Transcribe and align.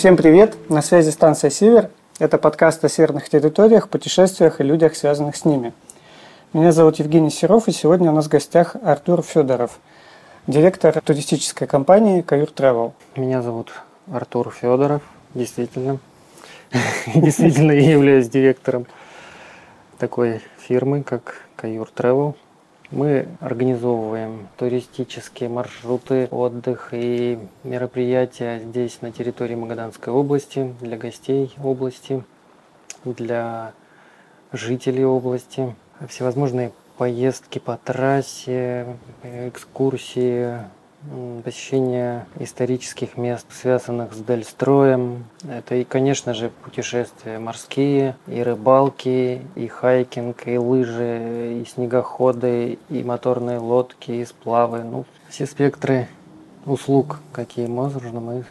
Всем 0.00 0.16
привет! 0.16 0.56
На 0.70 0.80
связи 0.80 1.10
станция 1.10 1.50
«Север». 1.50 1.90
Это 2.18 2.38
подкаст 2.38 2.82
о 2.82 2.88
северных 2.88 3.28
территориях, 3.28 3.90
путешествиях 3.90 4.58
и 4.58 4.64
людях, 4.64 4.96
связанных 4.96 5.36
с 5.36 5.44
ними. 5.44 5.74
Меня 6.54 6.72
зовут 6.72 6.98
Евгений 7.00 7.28
Серов, 7.28 7.68
и 7.68 7.72
сегодня 7.72 8.10
у 8.10 8.14
нас 8.14 8.24
в 8.24 8.30
гостях 8.30 8.76
Артур 8.82 9.20
Федоров, 9.20 9.78
директор 10.46 10.98
туристической 11.02 11.68
компании 11.68 12.22
«Каюр 12.22 12.48
Travel». 12.48 12.92
Меня 13.14 13.42
зовут 13.42 13.74
Артур 14.10 14.50
Федоров, 14.58 15.02
действительно. 15.34 15.98
Действительно, 17.14 17.72
я 17.72 17.90
являюсь 17.90 18.30
директором 18.30 18.86
такой 19.98 20.40
фирмы, 20.66 21.02
как 21.02 21.42
«Каюр 21.56 21.90
Travel». 21.94 22.36
Мы 22.90 23.28
организовываем 23.38 24.48
туристические 24.56 25.48
маршруты, 25.48 26.26
отдых 26.32 26.88
и 26.90 27.38
мероприятия 27.62 28.58
здесь, 28.58 29.00
на 29.00 29.12
территории 29.12 29.54
Магаданской 29.54 30.12
области, 30.12 30.74
для 30.80 30.96
гостей 30.96 31.54
области, 31.62 32.24
для 33.04 33.72
жителей 34.52 35.04
области. 35.04 35.76
Всевозможные 36.08 36.72
поездки 36.98 37.60
по 37.60 37.76
трассе, 37.76 38.96
экскурсии, 39.22 40.58
посещение 41.44 42.26
исторических 42.38 43.16
мест, 43.16 43.46
связанных 43.50 44.12
с 44.12 44.18
Дальстроем. 44.18 45.24
Это 45.48 45.76
и, 45.76 45.84
конечно 45.84 46.34
же, 46.34 46.50
путешествия 46.62 47.38
морские, 47.38 48.16
и 48.26 48.42
рыбалки, 48.42 49.42
и 49.54 49.66
хайкинг, 49.66 50.46
и 50.46 50.58
лыжи, 50.58 51.60
и 51.60 51.64
снегоходы, 51.64 52.78
и 52.88 53.02
моторные 53.02 53.58
лодки, 53.58 54.10
и 54.10 54.24
сплавы. 54.24 54.82
Ну, 54.84 55.04
все 55.28 55.46
спектры 55.46 56.08
услуг, 56.66 57.20
какие 57.32 57.66
можно, 57.66 58.20
мы 58.20 58.44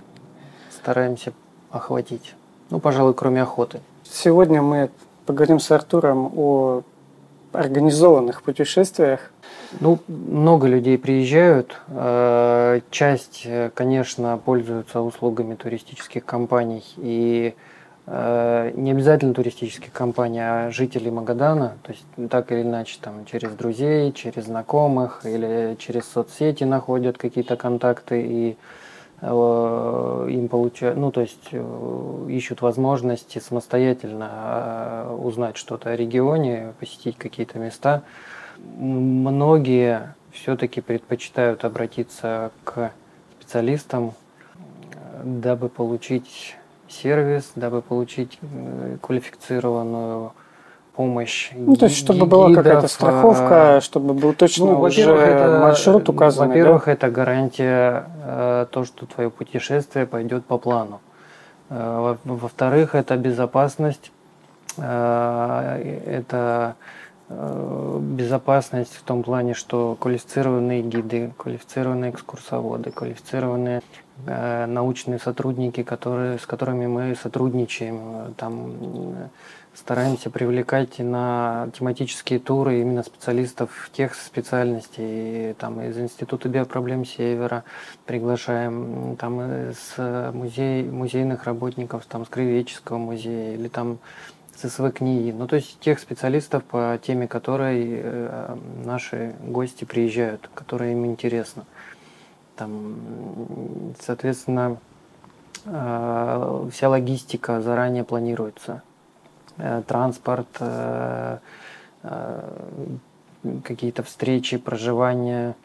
стараемся 0.72 1.34
охватить. 1.72 2.34
Ну, 2.70 2.80
пожалуй, 2.80 3.14
кроме 3.14 3.42
охоты. 3.42 3.82
Сегодня 4.04 4.62
мы 4.62 4.90
поговорим 5.26 5.60
с 5.60 5.70
Артуром 5.72 6.32
о 6.36 6.82
организованных 7.54 8.42
путешествиях. 8.44 9.32
Ну, 9.80 10.00
много 10.08 10.68
людей 10.68 10.98
приезжают. 10.98 11.78
Э, 11.88 12.82
часть, 12.92 13.48
конечно, 13.74 14.40
пользуются 14.44 15.02
услугами 15.02 15.56
туристических 15.56 16.26
компаний. 16.26 16.84
И 16.98 17.54
э, 18.08 18.72
не 18.76 18.92
обязательно 18.92 19.34
туристических 19.34 19.92
компаний, 19.92 20.40
а 20.42 20.72
жителей 20.72 21.12
Магадана. 21.12 21.78
То 21.84 21.92
есть 21.92 22.30
так 22.30 22.52
или 22.52 22.62
иначе, 22.62 22.98
там, 23.02 23.26
через 23.26 23.52
друзей, 23.52 24.12
через 24.12 24.46
знакомых 24.46 25.22
или 25.26 25.76
через 25.80 26.06
соцсети 26.06 26.64
находят 26.64 27.18
какие-то 27.18 27.56
контакты 27.56 28.22
и 28.22 28.52
Э, 28.52 28.89
им 29.22 30.48
получают, 30.48 30.98
ну 30.98 31.12
то 31.12 31.22
есть 31.22 31.50
э, 31.52 32.26
ищут 32.30 32.62
возможности 32.62 33.40
самостоятельно 33.40 34.30
э, 34.32 35.16
узнать 35.22 35.58
что-то 35.58 35.90
о 35.90 35.96
регионе, 35.96 36.74
посетить 36.80 37.18
какие-то 37.18 37.60
места. 37.60 38.04
Многие 38.58 40.16
все-таки 40.32 40.80
предпочитают 40.80 41.66
обратиться 41.66 42.52
к 42.64 42.92
специалистам, 43.40 44.14
дабы 45.24 45.70
получить 45.70 46.56
сервис, 46.88 47.52
дабы 47.56 47.82
получить 47.82 48.40
квалифицированную 49.02 50.34
помощь. 51.00 51.52
Ну, 51.54 51.78
то 51.78 51.86
есть, 51.86 51.96
чтобы 51.96 52.26
гидов, 52.26 52.30
была 52.30 52.54
какая-то 52.54 52.90
страховка, 52.90 53.78
а, 53.78 53.82
чтобы 53.82 54.14
был 54.14 54.34
точно 54.34 54.66
ну, 54.66 54.82
уже 54.82 55.10
это, 55.10 55.60
маршрут 55.62 56.10
указан. 56.10 56.50
Во-первых, 56.50 56.86
да? 56.88 56.92
это 56.92 57.10
гарантия 57.10 58.04
э, 58.22 58.66
то, 58.70 58.84
что 58.84 59.06
твое 59.06 59.30
путешествие 59.30 60.06
пойдет 60.06 60.44
по 60.44 60.58
плану. 60.58 61.00
Э, 61.70 62.18
во-вторых, 62.26 62.96
это 62.96 63.16
безопасность. 63.16 64.12
Э, 64.76 66.02
это 66.06 66.76
э, 67.30 68.00
безопасность 68.02 68.98
в 68.98 69.04
том 69.04 69.24
плане, 69.24 69.54
что 69.54 69.96
квалифицированные 70.02 70.82
гиды, 70.82 71.32
квалифицированные 71.38 72.12
экскурсоводы, 72.12 72.92
квалифицированные 72.92 73.82
э, 74.26 74.66
научные 74.66 75.20
сотрудники, 75.20 75.82
которые, 75.82 76.40
с 76.40 76.46
которыми 76.46 76.88
мы 76.88 77.16
сотрудничаем, 77.16 78.34
там 78.36 79.30
стараемся 79.74 80.30
привлекать 80.30 81.00
на 81.00 81.70
тематические 81.74 82.40
туры 82.40 82.82
именно 82.82 83.04
специалистов 83.04 83.90
тех 83.94 84.16
специальностей. 84.16 85.54
Там 85.54 85.82
из 85.82 85.98
Института 85.98 86.50
биопроблем 86.50 87.06
Севера 87.06 87.64
приглашаем, 88.06 89.16
там 89.18 89.42
из 89.42 89.96
музей, 90.34 90.84
музейных 90.84 91.46
работников, 91.46 92.06
там 92.06 92.26
с 92.26 92.30
Краеведческого 92.30 92.98
музея 92.98 93.56
или 93.56 93.68
там 93.68 94.00
с 94.56 94.68
СВКНИИ. 94.70 95.32
Ну, 95.32 95.48
то 95.48 95.56
есть 95.56 95.80
тех 95.80 96.00
специалистов, 96.00 96.64
по 96.64 97.00
теме 97.02 97.28
которой 97.28 98.02
э, 98.02 98.58
наши 98.84 99.34
гости 99.42 99.86
приезжают, 99.86 100.50
которые 100.54 100.92
им 100.94 101.06
интересно. 101.06 101.66
Там, 102.58 103.94
соответственно, 104.02 104.78
э, 105.64 106.70
вся 106.74 106.90
логистика 106.90 107.62
заранее 107.62 108.04
планируется 108.04 108.82
Э, 108.82 108.89
транспорт, 109.88 110.48
э, 110.60 111.38
э, 112.04 112.40
какие-то 113.64 114.04
встречи, 114.04 114.58
проживание, 114.58 115.56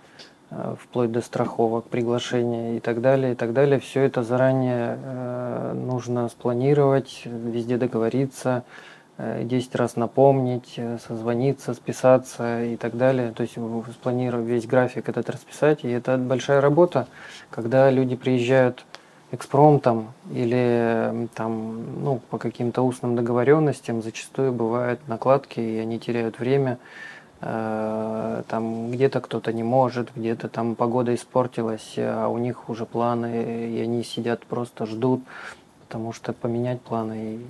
вплоть 0.80 1.10
до 1.10 1.20
страховок, 1.20 1.86
приглашения 1.86 2.76
и 2.76 2.80
так 2.80 3.00
далее, 3.00 3.32
и 3.32 3.34
так 3.34 3.52
далее. 3.52 3.80
Все 3.80 4.02
это 4.02 4.22
заранее 4.22 4.96
нужно 5.74 6.28
спланировать, 6.28 7.22
везде 7.24 7.76
договориться, 7.76 8.62
10 9.18 9.74
раз 9.74 9.96
напомнить, 9.96 10.78
созвониться, 11.08 11.74
списаться 11.74 12.62
и 12.62 12.76
так 12.76 12.96
далее. 12.96 13.32
То 13.32 13.42
есть 13.42 13.56
спланировать 13.94 14.46
весь 14.46 14.66
график 14.66 15.08
этот 15.08 15.28
расписать. 15.28 15.84
И 15.84 15.88
это 15.88 16.18
большая 16.18 16.60
работа, 16.60 17.08
когда 17.50 17.90
люди 17.90 18.14
приезжают 18.14 18.84
экспромтом 19.34 20.12
или 20.32 21.28
там, 21.34 22.02
ну, 22.02 22.20
по 22.30 22.38
каким-то 22.38 22.82
устным 22.82 23.16
договоренностям 23.16 24.02
зачастую 24.02 24.52
бывают 24.52 25.00
накладки, 25.08 25.60
и 25.60 25.78
они 25.78 25.98
теряют 25.98 26.38
время. 26.38 26.78
Э, 27.40 28.42
там 28.48 28.90
где-то 28.90 29.20
кто-то 29.20 29.52
не 29.52 29.62
может, 29.62 30.10
где-то 30.16 30.48
там 30.48 30.74
погода 30.74 31.14
испортилась, 31.14 31.94
а 31.98 32.28
у 32.28 32.38
них 32.38 32.68
уже 32.70 32.86
планы, 32.86 33.68
и 33.70 33.80
они 33.80 34.02
сидят 34.02 34.46
просто 34.46 34.86
ждут, 34.86 35.20
потому 35.86 36.12
что 36.12 36.32
поменять 36.32 36.80
планы 36.80 37.40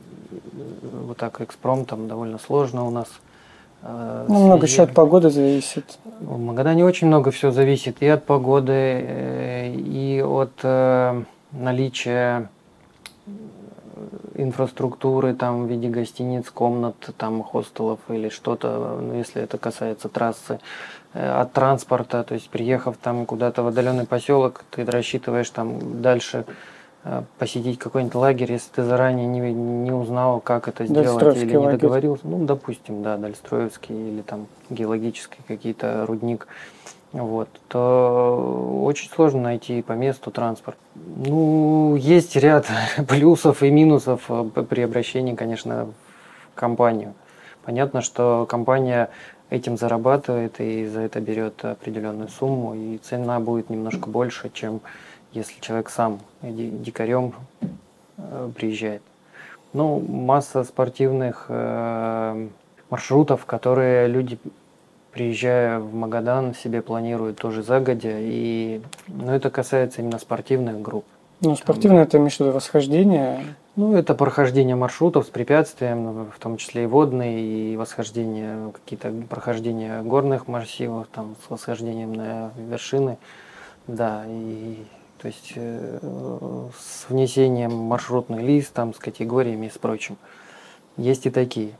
вот 1.06 1.18
так 1.18 1.40
экспромтом 1.40 2.08
довольно 2.08 2.38
сложно 2.38 2.86
у 2.86 2.90
нас. 2.90 3.08
Э, 3.82 4.24
ну, 4.28 4.46
много 4.46 4.66
еще 4.66 4.82
от 4.82 4.94
погоды 4.94 5.30
зависит. 5.30 5.98
В 6.20 6.38
Магадане 6.38 6.84
очень 6.84 7.06
много 7.06 7.30
всего 7.30 7.52
зависит 7.52 7.98
и 8.00 8.08
от 8.08 8.24
погоды, 8.24 8.72
э, 8.72 9.74
и 9.76 10.22
от 10.22 10.64
наличие 11.54 12.48
инфраструктуры 14.34 15.34
там 15.34 15.66
в 15.66 15.70
виде 15.70 15.88
гостиниц, 15.88 16.50
комнат, 16.50 16.96
там 17.16 17.42
хостелов 17.42 18.00
или 18.08 18.28
что-то, 18.28 18.98
ну, 19.00 19.14
если 19.14 19.42
это 19.42 19.58
касается 19.58 20.08
трассы, 20.08 20.58
э, 21.12 21.30
от 21.30 21.52
транспорта, 21.52 22.24
то 22.24 22.34
есть 22.34 22.48
приехав 22.50 22.96
там 22.96 23.26
куда-то 23.26 23.62
в 23.62 23.68
отдаленный 23.68 24.06
поселок, 24.06 24.64
ты 24.70 24.84
рассчитываешь 24.84 25.48
там 25.50 26.02
дальше 26.02 26.44
э, 27.04 27.22
посетить 27.38 27.78
какой-нибудь 27.78 28.14
лагерь, 28.16 28.52
если 28.52 28.70
ты 28.72 28.82
заранее 28.82 29.26
не, 29.26 29.52
не 29.52 29.92
узнал, 29.92 30.40
как 30.40 30.68
это 30.68 30.86
сделать 30.86 31.36
или 31.36 31.50
не 31.50 31.56
лагерь. 31.56 31.80
договорился, 31.80 32.26
ну, 32.26 32.44
допустим, 32.44 33.02
да, 33.02 33.16
Дальстроевский 33.16 33.94
или 33.94 34.22
там 34.22 34.46
геологический 34.70 35.38
какие-то 35.46 36.04
рудник, 36.06 36.48
вот, 37.22 37.48
то 37.68 38.80
очень 38.82 39.08
сложно 39.08 39.42
найти 39.42 39.82
по 39.82 39.92
месту 39.92 40.32
транспорт. 40.32 40.76
Ну, 40.94 41.94
есть 41.94 42.34
ряд 42.34 42.66
плюсов 43.08 43.62
и 43.62 43.70
минусов 43.70 44.24
э, 44.28 44.44
при 44.68 44.80
обращении, 44.82 45.36
конечно, 45.36 45.86
в 46.52 46.54
компанию. 46.56 47.14
Понятно, 47.64 48.02
что 48.02 48.46
компания 48.48 49.10
этим 49.48 49.76
зарабатывает 49.76 50.60
и 50.60 50.86
за 50.86 51.02
это 51.02 51.20
берет 51.20 51.64
определенную 51.64 52.28
сумму, 52.28 52.74
и 52.74 52.98
цена 52.98 53.38
будет 53.38 53.70
немножко 53.70 54.08
больше, 54.08 54.50
чем 54.52 54.80
если 55.32 55.60
человек 55.60 55.90
сам 55.90 56.18
дикарем 56.42 57.32
э, 58.16 58.50
приезжает. 58.56 59.02
Ну, 59.72 60.00
масса 60.00 60.64
спортивных 60.64 61.46
э, 61.48 62.48
маршрутов, 62.90 63.46
которые 63.46 64.08
люди 64.08 64.36
приезжая 65.14 65.78
в 65.78 65.94
Магадан, 65.94 66.54
себе 66.54 66.82
планируют 66.82 67.38
тоже 67.38 67.62
загодя. 67.62 68.18
И, 68.18 68.82
но 69.06 69.26
ну, 69.26 69.32
это 69.32 69.48
касается 69.48 70.02
именно 70.02 70.18
спортивных 70.18 70.82
групп. 70.82 71.04
Ну, 71.40 71.54
спортивное 71.56 72.02
это 72.02 72.18
имеешь 72.18 72.36
в 72.36 72.40
виду 72.40 72.50
восхождение? 72.50 73.44
Ну, 73.76 73.94
это 73.94 74.14
прохождение 74.14 74.76
маршрутов 74.76 75.26
с 75.26 75.30
препятствием, 75.30 76.30
в 76.30 76.38
том 76.38 76.56
числе 76.56 76.84
и 76.84 76.86
водные, 76.86 77.72
и 77.72 77.76
восхождение, 77.76 78.72
какие-то 78.72 79.12
прохождения 79.28 80.02
горных 80.02 80.48
массивов, 80.48 81.06
там, 81.12 81.36
с 81.46 81.50
восхождением 81.50 82.12
на 82.12 82.50
вершины. 82.56 83.18
Да, 83.86 84.24
и 84.26 84.78
то 85.18 85.28
есть 85.28 85.52
э, 85.56 85.98
с 86.78 87.08
внесением 87.08 87.72
маршрутный 87.72 88.42
лист, 88.42 88.72
там, 88.72 88.94
с 88.94 88.98
категориями 88.98 89.66
и 89.66 89.70
с 89.70 89.78
прочим. 89.78 90.16
Есть 90.96 91.26
и 91.26 91.30
такие. 91.30 91.72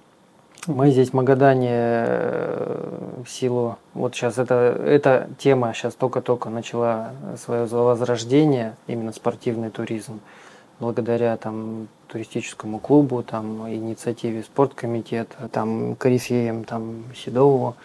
Мы 0.67 0.91
здесь 0.93 1.11
в 1.11 1.13
Магадане 1.13 1.69
э, 1.71 3.23
в 3.23 3.29
силу, 3.29 3.77
вот 3.93 4.15
сейчас 4.15 4.39
это, 4.39 4.55
эта 4.55 5.29
тема 5.37 5.75
сейчас 5.75 5.95
только-только 5.95 6.49
начала 6.49 7.13
свое 7.37 7.67
возрождение, 7.67 8.75
именно 8.87 9.13
спортивный 9.13 9.69
туризм, 9.69 10.21
благодаря 10.81 11.37
там 11.37 11.89
туристическому 12.09 12.79
клубу, 12.79 13.23
там 13.23 13.69
инициативе 13.69 14.43
спорткомитета, 14.43 15.51
там 15.51 15.97
корифеям, 15.97 16.65
там 16.65 17.05
Седову, 17.15 17.77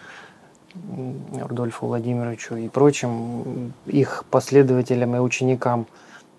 Рудольфу 1.38 1.86
Владимировичу 1.86 2.56
и 2.56 2.70
прочим 2.70 3.74
их 3.84 4.24
последователям 4.30 5.16
и 5.16 5.18
ученикам. 5.18 5.86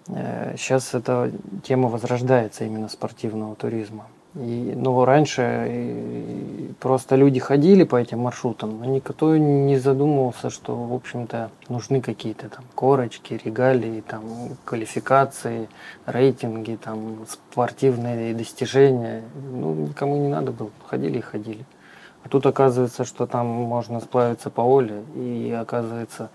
Сейчас 0.08 0.96
э, 0.96 0.98
эта 0.98 1.32
тема 1.64 1.88
возрождается 1.88 2.64
именно 2.64 2.90
спортивного 2.90 3.56
туризма. 3.56 4.08
И, 4.36 4.74
ну, 4.78 5.04
раньше 5.04 5.68
и 5.70 6.74
просто 6.80 7.18
люди 7.18 7.40
ходили 7.40 7.84
по 7.84 7.98
этим 7.98 8.20
маршрутам, 8.20 8.80
но 8.80 8.86
никто 8.86 9.36
не 9.36 9.78
задумывался, 9.78 10.50
что, 10.50 10.74
в 10.74 10.94
общем-то, 10.94 11.52
нужны 11.68 12.00
какие-то 12.00 12.48
там 12.48 12.64
корочки, 12.74 13.42
регалии, 13.44 14.02
там, 14.08 14.24
квалификации, 14.64 15.68
рейтинги, 16.06 16.80
там, 16.82 17.26
спортивные 17.28 18.34
достижения. 18.34 19.24
Ну, 19.36 19.74
никому 19.74 20.16
не 20.16 20.30
надо 20.30 20.54
было. 20.54 20.72
Ходили 20.88 21.18
и 21.18 21.22
ходили. 21.22 21.66
А 22.24 22.30
тут 22.30 22.46
оказывается, 22.46 23.04
что 23.04 23.26
там 23.28 23.48
можно 23.48 24.00
сплавиться 24.00 24.50
по 24.50 24.62
Оле 24.62 25.04
и 25.16 25.52
оказывается 25.52 26.30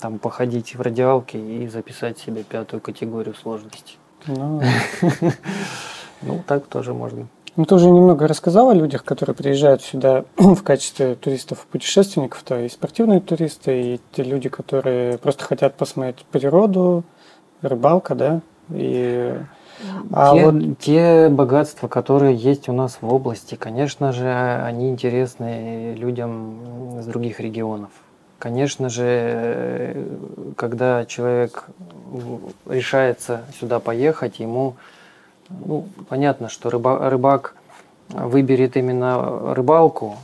там 0.00 0.18
походить 0.18 0.74
в 0.74 0.80
радиалке 0.80 1.38
и 1.38 1.68
записать 1.68 2.18
себе 2.18 2.42
пятую 2.42 2.80
категорию 2.80 3.34
сложности. 3.34 3.96
Ну, 4.26 4.62
ну 6.26 6.42
так 6.46 6.66
тоже 6.66 6.94
можно. 6.94 7.28
Ну, 7.56 7.66
ты 7.66 7.76
уже 7.76 7.86
немного 7.86 8.26
рассказал 8.26 8.70
о 8.70 8.74
людях, 8.74 9.04
которые 9.04 9.36
приезжают 9.36 9.80
сюда 9.80 10.24
в 10.36 10.62
качестве 10.62 11.14
туристов-путешественников. 11.14 12.42
То 12.42 12.56
есть 12.56 12.74
спортивные 12.74 13.20
туристы, 13.20 13.94
и 13.94 14.00
те 14.12 14.24
люди, 14.24 14.48
которые 14.48 15.18
просто 15.18 15.44
хотят 15.44 15.76
посмотреть 15.76 16.24
природу, 16.32 17.04
рыбалка, 17.62 18.14
да, 18.14 18.40
и 18.70 19.38
а 20.12 20.34
те, 20.34 20.50
вот... 20.50 20.78
те 20.78 21.28
богатства, 21.28 21.88
которые 21.88 22.34
есть 22.34 22.68
у 22.68 22.72
нас 22.72 22.98
в 23.00 23.12
области, 23.12 23.54
конечно 23.54 24.12
же, 24.12 24.28
они 24.64 24.88
интересны 24.88 25.94
людям 25.94 26.98
из 26.98 27.06
других 27.06 27.40
регионов. 27.40 27.90
Конечно 28.38 28.88
же, 28.88 30.06
когда 30.56 31.04
человек 31.06 31.66
решается 32.66 33.42
сюда 33.58 33.80
поехать, 33.80 34.38
ему 34.38 34.76
ну, 35.48 35.86
понятно, 36.08 36.48
что 36.48 36.70
рыба, 36.70 37.10
рыбак 37.10 37.54
выберет 38.08 38.76
именно 38.76 39.54
рыбалку, 39.54 40.16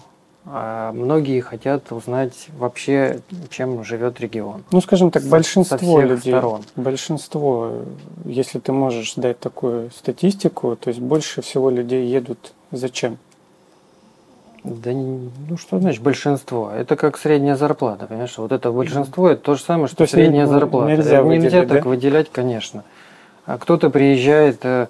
а 0.46 0.93
многие 0.93 1.40
хотят 1.40 1.93
узнать 1.93 2.49
вообще, 2.58 3.20
чем 3.50 3.84
живет 3.84 4.20
регион. 4.20 4.64
Ну, 4.72 4.81
скажем 4.81 5.11
так, 5.11 5.22
большинство 5.25 6.00
людей, 6.00 6.32
сторон. 6.32 6.62
большинство, 6.76 7.72
если 8.25 8.58
ты 8.58 8.72
можешь 8.72 9.14
дать 9.14 9.38
такую 9.38 9.90
статистику, 9.90 10.76
то 10.76 10.88
есть 10.88 11.00
больше 11.00 11.43
всего 11.43 11.70
людей 11.70 12.06
едут 12.06 12.52
зачем? 12.73 13.19
Да 14.64 14.93
ну 14.93 15.56
что 15.56 15.78
значит 15.78 16.02
большинство? 16.02 16.70
Это 16.70 16.96
как 16.96 17.16
средняя 17.16 17.56
зарплата, 17.56 18.06
понимаешь? 18.06 18.37
Вот 18.37 18.52
это 18.52 18.70
большинство 18.70 19.28
это 19.31 19.43
то 19.43 19.55
же 19.55 19.62
самое, 19.62 19.88
что 19.88 19.96
то 19.96 20.06
средняя 20.06 20.46
зарплата. 20.46 20.93
Нельзя, 20.93 21.23
выделить, 21.23 21.44
нельзя 21.44 21.66
так 21.66 21.84
да? 21.84 21.88
выделять, 21.88 22.31
конечно. 22.31 22.84
А 23.50 23.58
кто-то 23.58 23.91
приезжает 23.91 24.61
э, 24.62 24.87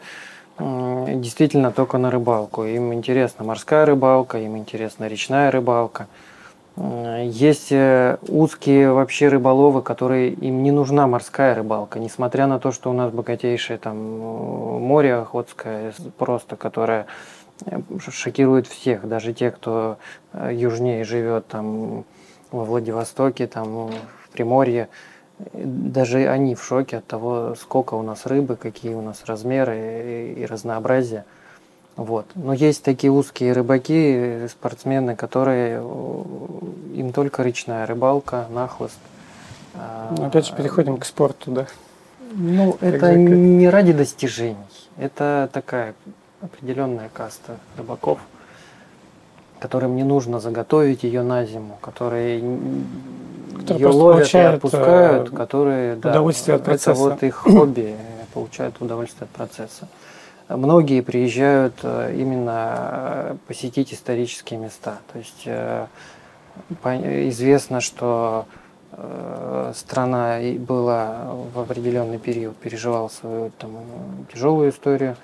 действительно 0.59 1.73
только 1.73 1.97
на 1.97 2.11
рыбалку. 2.11 2.65
Им 2.65 2.93
интересна 2.93 3.43
морская 3.43 3.87
рыбалка, 3.87 4.37
им 4.37 4.59
интересна 4.59 5.09
речная 5.09 5.51
рыбалка. 5.51 6.09
Есть 6.77 7.73
э, 7.73 8.19
узкие 8.29 8.93
вообще 8.93 9.29
рыболовы, 9.29 9.81
которые 9.81 10.29
им 10.33 10.63
не 10.63 10.73
нужна 10.73 11.07
морская 11.07 11.55
рыбалка, 11.55 11.99
несмотря 11.99 12.47
на 12.47 12.59
то, 12.59 12.71
что 12.71 12.91
у 12.91 12.93
нас 12.93 13.11
богатейшее 13.11 13.79
там 13.79 13.97
море 13.97 15.15
охотское, 15.15 15.95
просто 16.19 16.57
которое 16.57 17.07
э, 17.65 17.81
шокирует 18.11 18.67
всех, 18.67 19.09
даже 19.09 19.33
те, 19.33 19.51
кто 19.51 19.97
южнее 20.35 21.05
живет 21.05 21.47
там 21.47 22.05
во 22.51 22.67
Владивостоке, 22.67 23.47
там 23.47 23.87
в 23.87 24.31
Приморье, 24.33 24.91
даже 25.53 26.29
они 26.29 26.55
в 26.55 26.63
шоке 26.63 26.99
от 26.99 27.07
того, 27.07 27.55
сколько 27.61 27.95
у 27.95 28.03
нас 28.03 28.27
рыбы, 28.27 28.57
какие 28.57 28.95
у 28.95 29.03
нас 29.03 29.25
размеры 29.27 30.35
и 30.37 30.47
разнообразие. 30.47 31.25
Вот. 31.97 32.27
Но 32.35 32.53
есть 32.53 32.83
такие 32.83 33.11
узкие 33.11 33.53
рыбаки, 33.53 34.47
спортсмены, 34.49 35.17
которые 35.17 35.83
им 36.95 37.13
только 37.13 37.43
речная 37.43 37.87
рыбалка, 37.87 38.47
нахлыст. 38.51 38.99
Но 39.75 40.27
опять 40.27 40.47
же 40.47 40.55
переходим 40.55 40.97
к 40.97 41.05
спорту, 41.05 41.51
да? 41.51 41.67
Ну, 42.33 42.73
как 42.73 42.95
это 42.95 43.15
не 43.17 43.69
ради 43.69 43.93
достижений. 43.93 44.57
Это 44.97 45.49
такая 45.53 45.95
определенная 46.41 47.11
каста 47.13 47.57
рыбаков– 47.77 48.19
которым 49.61 49.95
не 49.95 50.05
нужно 50.05 50.41
заготовить 50.41 51.05
ее 51.05 51.23
на 51.23 51.45
зиму, 51.45 51.79
которые, 51.81 52.41
которые 53.59 53.81
ее 53.81 53.89
ловят 53.89 54.35
и 54.35 54.39
отпускают, 54.39 55.33
э, 55.33 55.37
которые 55.37 55.97
да, 55.97 56.11
удовольствие 56.11 56.57
от 56.57 56.65
процесса. 56.65 56.91
это 56.91 57.01
вот 57.01 57.23
их 57.23 57.35
хобби, 57.37 57.95
получают 58.33 58.81
удовольствие 58.81 59.25
от 59.25 59.31
процесса. 59.31 59.87
Многие 60.49 61.03
приезжают 61.03 61.75
э, 61.83 62.15
именно 62.17 63.37
посетить 63.47 63.93
исторические 63.93 64.59
места. 64.59 64.99
То 65.13 65.19
есть 65.19 65.43
э, 65.45 65.87
известно, 67.29 67.81
что 67.81 68.47
страна 69.73 70.41
была 70.59 71.33
в 71.55 71.61
определенный 71.61 72.19
период 72.19 72.57
переживала 72.57 73.07
свою 73.09 73.53
там, 73.57 73.71
тяжелую 74.33 74.71
историю 74.71 75.17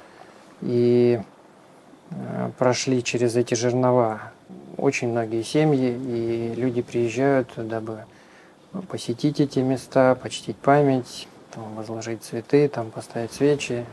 и 0.63 1.21
Э, 1.21 1.36
прошли 2.59 3.03
через 3.03 3.37
эти 3.37 3.55
жернова 3.55 4.21
очень 4.77 5.09
многие 5.09 5.43
семьи, 5.43 5.91
и 5.91 6.55
люди 6.55 6.83
приезжают, 6.83 7.49
дабы 7.57 8.05
посетить 8.89 9.41
эти 9.41 9.61
места, 9.61 10.15
почтить 10.15 10.57
память, 10.57 11.29
там, 11.51 11.75
возложить 11.75 12.23
цветы, 12.23 12.69
там, 12.69 12.91
поставить 12.91 13.33
свечи, 13.33 13.87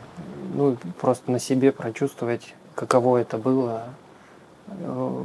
ну, 0.54 0.76
просто 1.00 1.30
на 1.30 1.38
себе 1.38 1.72
прочувствовать, 1.72 2.54
каково 2.74 3.18
это 3.18 3.38
было 3.38 3.84
э, 4.66 5.24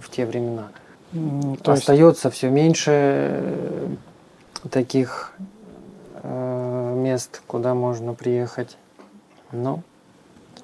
в 0.00 0.08
те 0.10 0.26
времена. 0.26 0.68
То 1.62 1.72
Остается 1.72 2.28
есть... 2.28 2.38
все 2.38 2.50
меньше 2.50 2.90
э, 2.92 3.88
таких 4.70 5.32
э, 6.22 6.94
мест, 6.96 7.42
куда 7.46 7.74
можно 7.74 8.14
приехать. 8.14 8.76
Но 9.50 9.82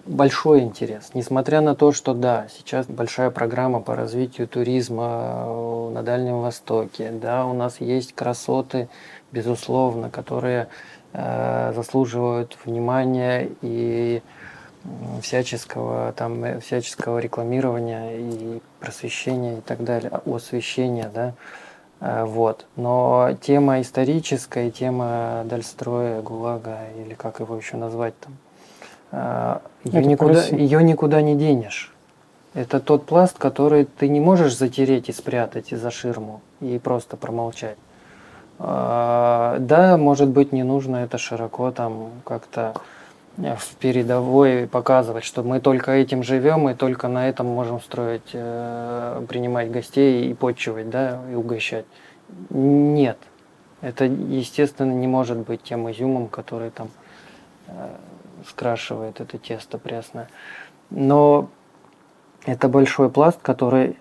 большой 0.06 0.60
интерес. 0.60 1.10
Несмотря 1.14 1.60
на 1.60 1.74
то, 1.74 1.92
что 1.92 2.14
да, 2.14 2.46
сейчас 2.56 2.86
большая 2.86 3.30
программа 3.30 3.80
по 3.80 3.94
развитию 3.94 4.48
туризма 4.48 5.44
э, 5.46 5.90
на 5.94 6.02
Дальнем 6.02 6.40
Востоке, 6.40 7.10
да, 7.10 7.46
у 7.46 7.52
нас 7.52 7.80
есть 7.80 8.14
красоты, 8.14 8.88
безусловно, 9.32 10.10
которые 10.10 10.68
э, 11.12 11.72
заслуживают 11.74 12.56
внимания 12.64 13.50
и 13.62 14.22
всяческого 15.22 16.12
там 16.12 16.44
э, 16.44 16.60
всяческого 16.60 17.18
рекламирования 17.18 18.16
и 18.16 18.60
просвещения 18.80 19.58
и 19.58 19.60
так 19.60 19.82
далее, 19.84 20.10
освещения, 20.26 21.10
да, 21.12 21.34
э, 22.00 22.24
вот. 22.24 22.66
Но 22.76 23.36
тема 23.40 23.80
историческая, 23.80 24.70
тема 24.70 25.42
Дальстроя, 25.46 26.22
ГУЛАГа 26.22 26.78
или 26.98 27.14
как 27.14 27.40
его 27.40 27.56
еще 27.56 27.76
назвать 27.76 28.18
там, 28.20 28.36
ее 29.12 30.04
никуда, 30.04 30.44
ее 30.44 30.82
никуда 30.82 31.22
не 31.22 31.36
денешь. 31.36 31.92
Это 32.54 32.80
тот 32.80 33.04
пласт, 33.04 33.36
который 33.38 33.84
ты 33.84 34.08
не 34.08 34.18
можешь 34.18 34.56
затереть 34.56 35.08
и 35.08 35.12
спрятать 35.12 35.68
за 35.70 35.90
ширму 35.90 36.40
и 36.60 36.78
просто 36.78 37.16
промолчать. 37.16 37.76
А, 38.58 39.58
да, 39.60 39.96
может 39.98 40.28
быть, 40.28 40.52
не 40.52 40.62
нужно 40.62 40.96
это 40.96 41.18
широко 41.18 41.70
там 41.70 42.10
как-то 42.24 42.74
в 43.36 43.74
передовой 43.78 44.66
показывать, 44.66 45.24
что 45.24 45.42
мы 45.42 45.60
только 45.60 45.92
этим 45.92 46.22
живем 46.22 46.70
и 46.70 46.74
только 46.74 47.08
на 47.08 47.28
этом 47.28 47.46
можем 47.46 47.82
строить, 47.82 48.30
э, 48.32 49.22
принимать 49.28 49.70
гостей 49.70 50.30
и 50.30 50.34
подчивать, 50.34 50.88
да, 50.88 51.20
и 51.30 51.34
угощать. 51.34 51.84
Нет. 52.48 53.18
Это, 53.82 54.06
естественно, 54.06 54.92
не 54.92 55.06
может 55.06 55.36
быть 55.36 55.62
тем 55.62 55.90
изюмом, 55.90 56.28
который 56.28 56.70
там 56.70 56.88
э, 57.66 57.72
скрашивает 58.48 59.20
это 59.20 59.38
тесто 59.38 59.78
пресное. 59.78 60.28
Но 60.90 61.48
это 62.44 62.68
большой 62.68 63.10
пласт, 63.10 63.40
который 63.42 63.96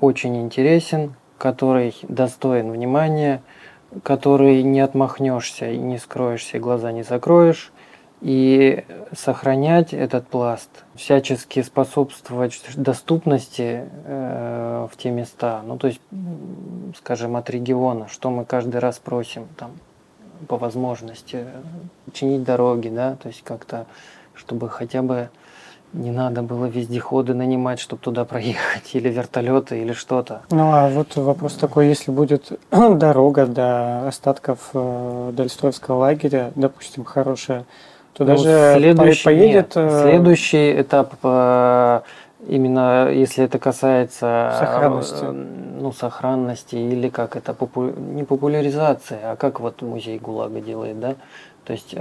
очень 0.00 0.40
интересен, 0.40 1.14
который 1.38 1.94
достоин 2.08 2.70
внимания. 2.70 3.42
который 4.02 4.62
не 4.62 4.80
отмахнешься 4.80 5.70
и 5.70 5.78
не 5.78 5.98
скроешься, 5.98 6.56
и 6.56 6.60
глаза 6.60 6.92
не 6.92 7.02
закроешь. 7.02 7.72
И 8.20 8.84
сохранять 9.12 9.92
этот 9.92 10.26
пласт, 10.26 10.70
всячески 10.94 11.60
способствовать 11.60 12.58
доступности 12.74 13.84
э, 14.04 14.88
в 14.90 14.96
те 14.96 15.10
места. 15.10 15.62
Ну, 15.62 15.76
то 15.76 15.88
есть, 15.88 16.00
скажем, 16.96 17.36
от 17.36 17.50
региона, 17.50 18.08
что 18.08 18.30
мы 18.30 18.46
каждый 18.46 18.78
раз 18.78 18.98
просим, 18.98 19.46
там, 19.58 19.72
по 20.48 20.56
возможности, 20.56 21.46
чинить 22.12 22.44
дороги, 22.44 22.88
да, 22.88 23.16
то 23.16 23.28
есть 23.28 23.42
как-то, 23.42 23.86
чтобы 24.34 24.68
хотя 24.68 25.02
бы 25.02 25.28
не 25.94 26.10
надо 26.10 26.42
было 26.42 26.66
вездеходы 26.66 27.34
нанимать, 27.34 27.78
чтобы 27.78 28.02
туда 28.02 28.24
проехать, 28.24 28.94
или 28.94 29.08
вертолеты, 29.08 29.80
или 29.80 29.92
что-то. 29.92 30.42
Ну 30.50 30.72
а 30.72 30.88
вот 30.88 31.16
вопрос 31.16 31.54
такой, 31.54 31.88
если 31.88 32.10
будет 32.10 32.52
дорога 32.70 33.46
до 33.46 34.08
остатков 34.08 34.70
э, 34.74 35.32
Дальстроевского 35.32 35.98
лагеря, 35.98 36.52
допустим, 36.56 37.04
хорошая, 37.04 37.64
то 38.14 38.24
ну, 38.24 38.30
даже 38.30 38.74
следующий, 38.76 39.24
поедет... 39.24 39.76
Нет, 39.76 39.76
э, 39.76 40.02
следующий 40.02 40.80
этап, 40.80 41.14
э, 41.22 42.00
именно 42.48 43.10
если 43.10 43.44
это 43.44 43.58
касается 43.58 44.54
сохранности. 44.58 45.24
ну, 45.24 45.92
сохранности 45.92 46.76
или 46.76 47.08
как 47.08 47.36
это, 47.36 47.54
попу... 47.54 47.84
не 47.84 48.24
популяризация, 48.24 49.32
а 49.32 49.36
как 49.36 49.60
вот 49.60 49.82
музей 49.82 50.18
ГУЛАГа 50.18 50.60
делает, 50.60 51.00
да? 51.00 51.14
То 51.64 51.72
есть 51.72 51.94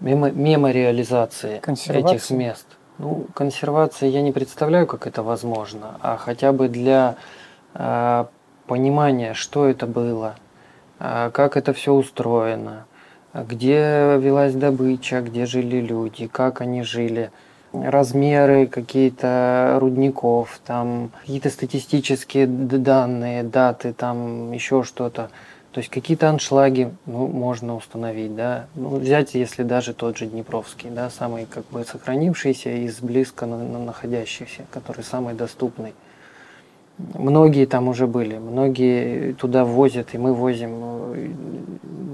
мемориализации 0.00 1.60
этих 1.60 2.30
мест. 2.30 2.66
Ну, 2.98 3.26
консервация 3.34 4.08
я 4.08 4.22
не 4.22 4.32
представляю, 4.32 4.86
как 4.86 5.06
это 5.06 5.22
возможно, 5.22 5.98
а 6.00 6.16
хотя 6.16 6.52
бы 6.52 6.68
для 6.68 7.14
э, 7.74 8.24
понимания, 8.66 9.34
что 9.34 9.68
это 9.68 9.86
было, 9.86 10.34
э, 10.98 11.30
как 11.32 11.56
это 11.56 11.72
все 11.72 11.92
устроено, 11.92 12.86
где 13.32 14.18
велась 14.18 14.54
добыча, 14.54 15.20
где 15.20 15.46
жили 15.46 15.76
люди, 15.76 16.26
как 16.26 16.60
они 16.60 16.82
жили, 16.82 17.30
размеры 17.84 18.66
какие-то 18.66 19.78
рудников, 19.80 20.60
там 20.66 21.10
какие-то 21.20 21.50
статистические 21.50 22.46
данные, 22.46 23.42
даты, 23.42 23.92
там 23.92 24.52
еще 24.52 24.82
что-то. 24.82 25.30
То 25.72 25.80
есть 25.80 25.90
какие-то 25.90 26.28
аншлаги 26.28 26.90
ну, 27.06 27.26
можно 27.26 27.76
установить, 27.76 28.34
да. 28.34 28.66
Ну, 28.74 28.96
взять, 28.96 29.34
если 29.34 29.62
даже 29.62 29.92
тот 29.92 30.16
же 30.16 30.26
Днепровский, 30.26 30.90
да, 30.90 31.10
самый 31.10 31.46
как 31.46 31.66
бы 31.66 31.84
сохранившийся 31.84 32.70
из 32.70 33.00
близко 33.00 33.46
на, 33.46 33.58
на 33.58 33.78
находящихся, 33.78 34.62
который 34.70 35.04
самый 35.04 35.34
доступный. 35.34 35.92
Многие 36.98 37.66
там 37.66 37.88
уже 37.88 38.06
были, 38.06 38.38
многие 38.38 39.32
туда 39.34 39.64
возят, 39.64 40.14
и 40.14 40.18
мы 40.18 40.34
возим. 40.34 41.02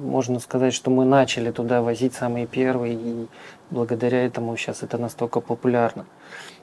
Можно 0.05 0.39
сказать, 0.39 0.75
что 0.75 0.91
мы 0.91 1.05
начали 1.05 1.51
туда 1.51 1.83
возить 1.83 2.15
самые 2.15 2.47
первые, 2.47 2.95
и 2.95 3.27
благодаря 3.71 4.25
этому 4.25 4.57
сейчас 4.57 4.83
это 4.83 4.99
настолько 4.99 5.41
популярно. 5.41 6.05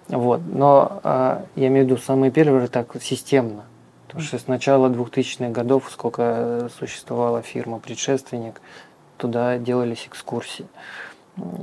Вот. 0.07 0.41
Но 0.45 1.01
а, 1.03 1.45
я 1.55 1.67
имею 1.67 1.85
в 1.85 1.89
виду 1.89 2.01
самые 2.01 2.31
первые 2.31 2.67
так 2.67 2.95
системно. 3.01 3.63
Потому 4.05 4.23
что 4.23 4.37
с 4.37 4.47
начала 4.47 4.89
2000-х 4.89 5.49
годов, 5.51 5.89
сколько 5.89 6.69
существовала 6.77 7.41
фирма 7.41 7.79
«Предшественник», 7.79 8.61
туда 9.17 9.57
делались 9.57 10.05
экскурсии. 10.07 10.65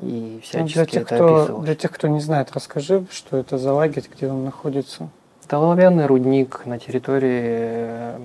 И 0.03 0.37
ну, 0.37 0.41
всячески 0.41 0.75
для 0.75 0.87
тех, 0.87 1.03
это 1.03 1.15
кто, 1.15 1.37
описывалось. 1.37 1.65
Для 1.67 1.75
тех, 1.75 1.93
кто 1.93 2.09
не 2.09 2.21
знает, 2.21 2.51
расскажи, 2.53 3.05
что 3.11 3.37
это 3.37 3.59
за 3.59 3.73
лагерь, 3.73 4.05
где 4.11 4.29
он 4.29 4.45
находится. 4.45 5.11
Оловянный 5.51 6.05
рудник 6.05 6.67
на 6.67 6.79
территории 6.79 7.43
э, 7.43 8.21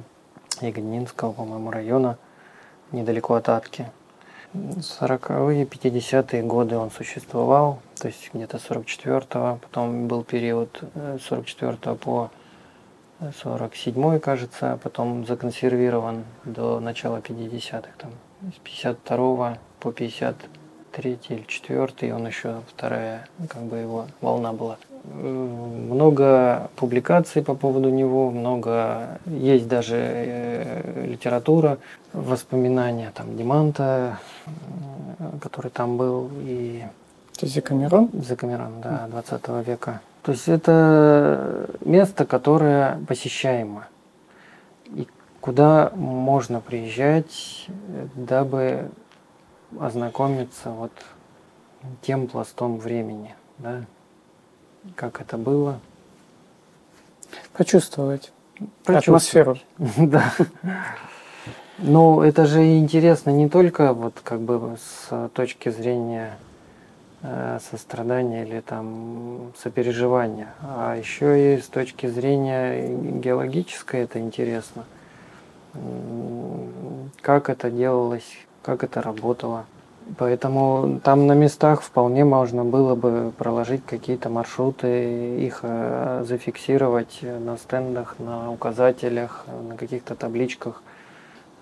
Ягоднинского, 0.60 1.32
по-моему, 1.32 1.72
района, 1.72 2.18
недалеко 2.92 3.36
от 3.36 3.48
Атки. 3.48 3.90
40-е, 4.54 5.64
50-е 5.64 6.44
годы 6.44 6.76
он 6.76 6.92
существовал, 6.92 7.80
то 8.00 8.10
есть 8.10 8.30
где-то 8.34 8.58
44-го, 8.58 9.58
потом 9.62 10.08
был 10.10 10.26
период 10.26 10.84
44 11.22 11.78
э, 11.82 11.96
по 11.96 12.30
47 13.42 14.20
кажется, 14.20 14.74
а 14.74 14.78
потом 14.78 15.26
законсервирован 15.26 16.26
до 16.44 16.82
начала 16.82 17.18
50-х, 17.18 17.88
там, 18.00 18.12
с 18.42 18.60
52 18.64 19.58
по 19.80 19.92
53 19.94 21.20
или 21.30 21.44
4 21.48 22.14
он 22.14 22.28
еще 22.28 22.62
вторая, 22.68 23.28
как 23.48 23.64
бы 23.64 23.78
его 23.78 24.08
волна 24.20 24.52
была. 24.52 24.78
Много 25.04 26.70
публикаций 26.78 27.44
по 27.44 27.56
поводу 27.56 27.90
него, 27.90 28.32
много, 28.32 29.20
есть 29.26 29.68
даже 29.68 29.98
э, 29.98 31.06
литература, 31.06 31.78
воспоминания 32.14 33.12
там 33.14 33.36
Диманта, 33.36 34.20
который 35.42 35.72
там 35.72 35.98
был, 35.98 36.30
и... 36.42 36.84
Это 37.36 37.48
Зекамерон? 37.48 38.12
Зекамерон, 38.14 38.82
да, 38.82 39.08
20 39.10 39.68
века. 39.68 40.02
То 40.22 40.32
есть 40.32 40.48
это 40.48 41.68
место, 41.82 42.26
которое 42.26 43.00
посещаемо. 43.08 43.88
И 44.86 45.08
куда 45.42 45.92
можно 45.96 46.62
приезжать, 46.62 47.68
дабы 48.16 48.90
ознакомиться 49.80 50.70
вот 50.70 50.92
тем 52.02 52.28
пластом 52.28 52.78
времени, 52.78 53.36
да, 53.58 53.82
как 54.96 55.22
это 55.22 55.38
было. 55.38 55.80
Почувствовать, 57.54 58.32
атмосферу. 58.86 59.58
Да. 59.98 60.34
Ну, 61.80 62.22
это 62.22 62.46
же 62.46 62.78
интересно 62.78 63.32
не 63.32 63.50
только 63.50 63.94
вот 63.94 64.20
как 64.24 64.40
бы 64.42 64.78
с 64.78 65.30
точки 65.34 65.70
зрения 65.70 66.38
Э, 67.26 67.60
сострадания 67.72 68.44
или 68.44 68.60
там 68.60 69.54
сопереживания. 69.58 70.54
А 70.62 70.98
еще 70.98 71.56
и 71.56 71.62
с 71.62 71.68
точки 71.68 72.08
зрения 72.08 72.86
геологической 72.90 74.02
это 74.02 74.20
интересно. 74.20 74.84
Как 77.22 77.50
это 77.50 77.72
делалось, 77.72 78.30
как 78.62 78.84
это 78.84 79.02
работало. 79.02 79.66
Поэтому 80.18 81.00
там 81.04 81.28
на 81.28 81.34
местах 81.34 81.82
вполне 81.82 82.26
можно 82.26 82.64
было 82.64 82.96
бы 82.96 83.32
проложить 83.38 83.86
какие-то 83.86 84.30
маршруты, 84.30 85.38
их 85.40 85.60
э, 85.64 86.24
зафиксировать 86.28 87.20
на 87.22 87.58
стендах, 87.58 88.16
на 88.20 88.52
указателях, 88.52 89.46
на 89.70 89.78
каких-то 89.78 90.16
табличках– 90.16 90.82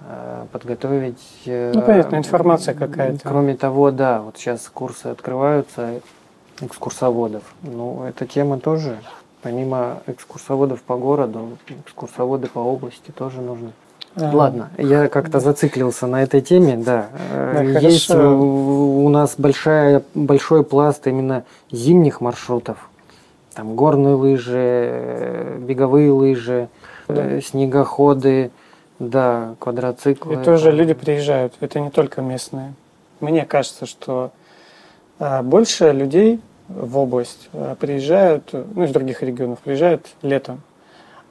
Э, 0.03 0.45
подготовить. 0.51 1.21
Э, 1.45 1.71
ну, 1.73 1.81
понятно, 1.81 2.15
информация 2.15 2.73
какая-то. 2.73 3.19
Кроме 3.27 3.55
того, 3.55 3.91
да, 3.91 4.21
вот 4.21 4.37
сейчас 4.37 4.67
курсы 4.73 5.07
открываются 5.07 6.01
экскурсоводов. 6.59 7.43
Ну, 7.61 8.03
эта 8.05 8.25
тема 8.25 8.59
тоже, 8.59 8.97
помимо 9.43 10.01
экскурсоводов 10.07 10.81
по 10.81 10.97
городу, 10.97 11.57
экскурсоводы 11.85 12.47
по 12.47 12.59
области 12.59 13.11
тоже 13.11 13.41
нужны. 13.41 13.73
А, 14.15 14.29
Ладно, 14.35 14.69
я 14.77 15.07
как-то 15.07 15.39
зациклился 15.39 16.05
на 16.05 16.23
этой 16.23 16.41
теме, 16.41 16.75
да. 16.75 17.07
да 17.29 17.63
э, 17.63 17.79
Есть 17.81 18.07
хорошо. 18.07 18.37
у 18.39 19.09
нас 19.09 19.35
большая, 19.37 20.03
большой 20.13 20.63
пласт 20.63 21.07
именно 21.07 21.45
зимних 21.71 22.19
маршрутов. 22.19 22.89
Там 23.53 23.75
горные 23.75 24.15
лыжи, 24.15 25.57
беговые 25.59 26.11
лыжи, 26.11 26.67
да. 27.07 27.39
снегоходы, 27.41 28.51
да, 28.99 29.55
квадроциклы. 29.59 30.33
И 30.33 30.37
тоже 30.37 30.71
люди 30.71 30.93
приезжают, 30.93 31.53
это 31.59 31.79
не 31.79 31.89
только 31.89 32.21
местные. 32.21 32.73
Мне 33.19 33.45
кажется, 33.45 33.85
что 33.85 34.31
больше 35.43 35.91
людей 35.91 36.41
в 36.67 36.97
область 36.97 37.49
приезжают, 37.79 38.49
ну, 38.53 38.83
из 38.83 38.91
других 38.91 39.21
регионов 39.21 39.59
приезжают 39.59 40.07
летом. 40.21 40.61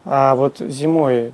А 0.04 0.34
вот 0.34 0.58
зимой 0.58 1.14
э, 1.14 1.30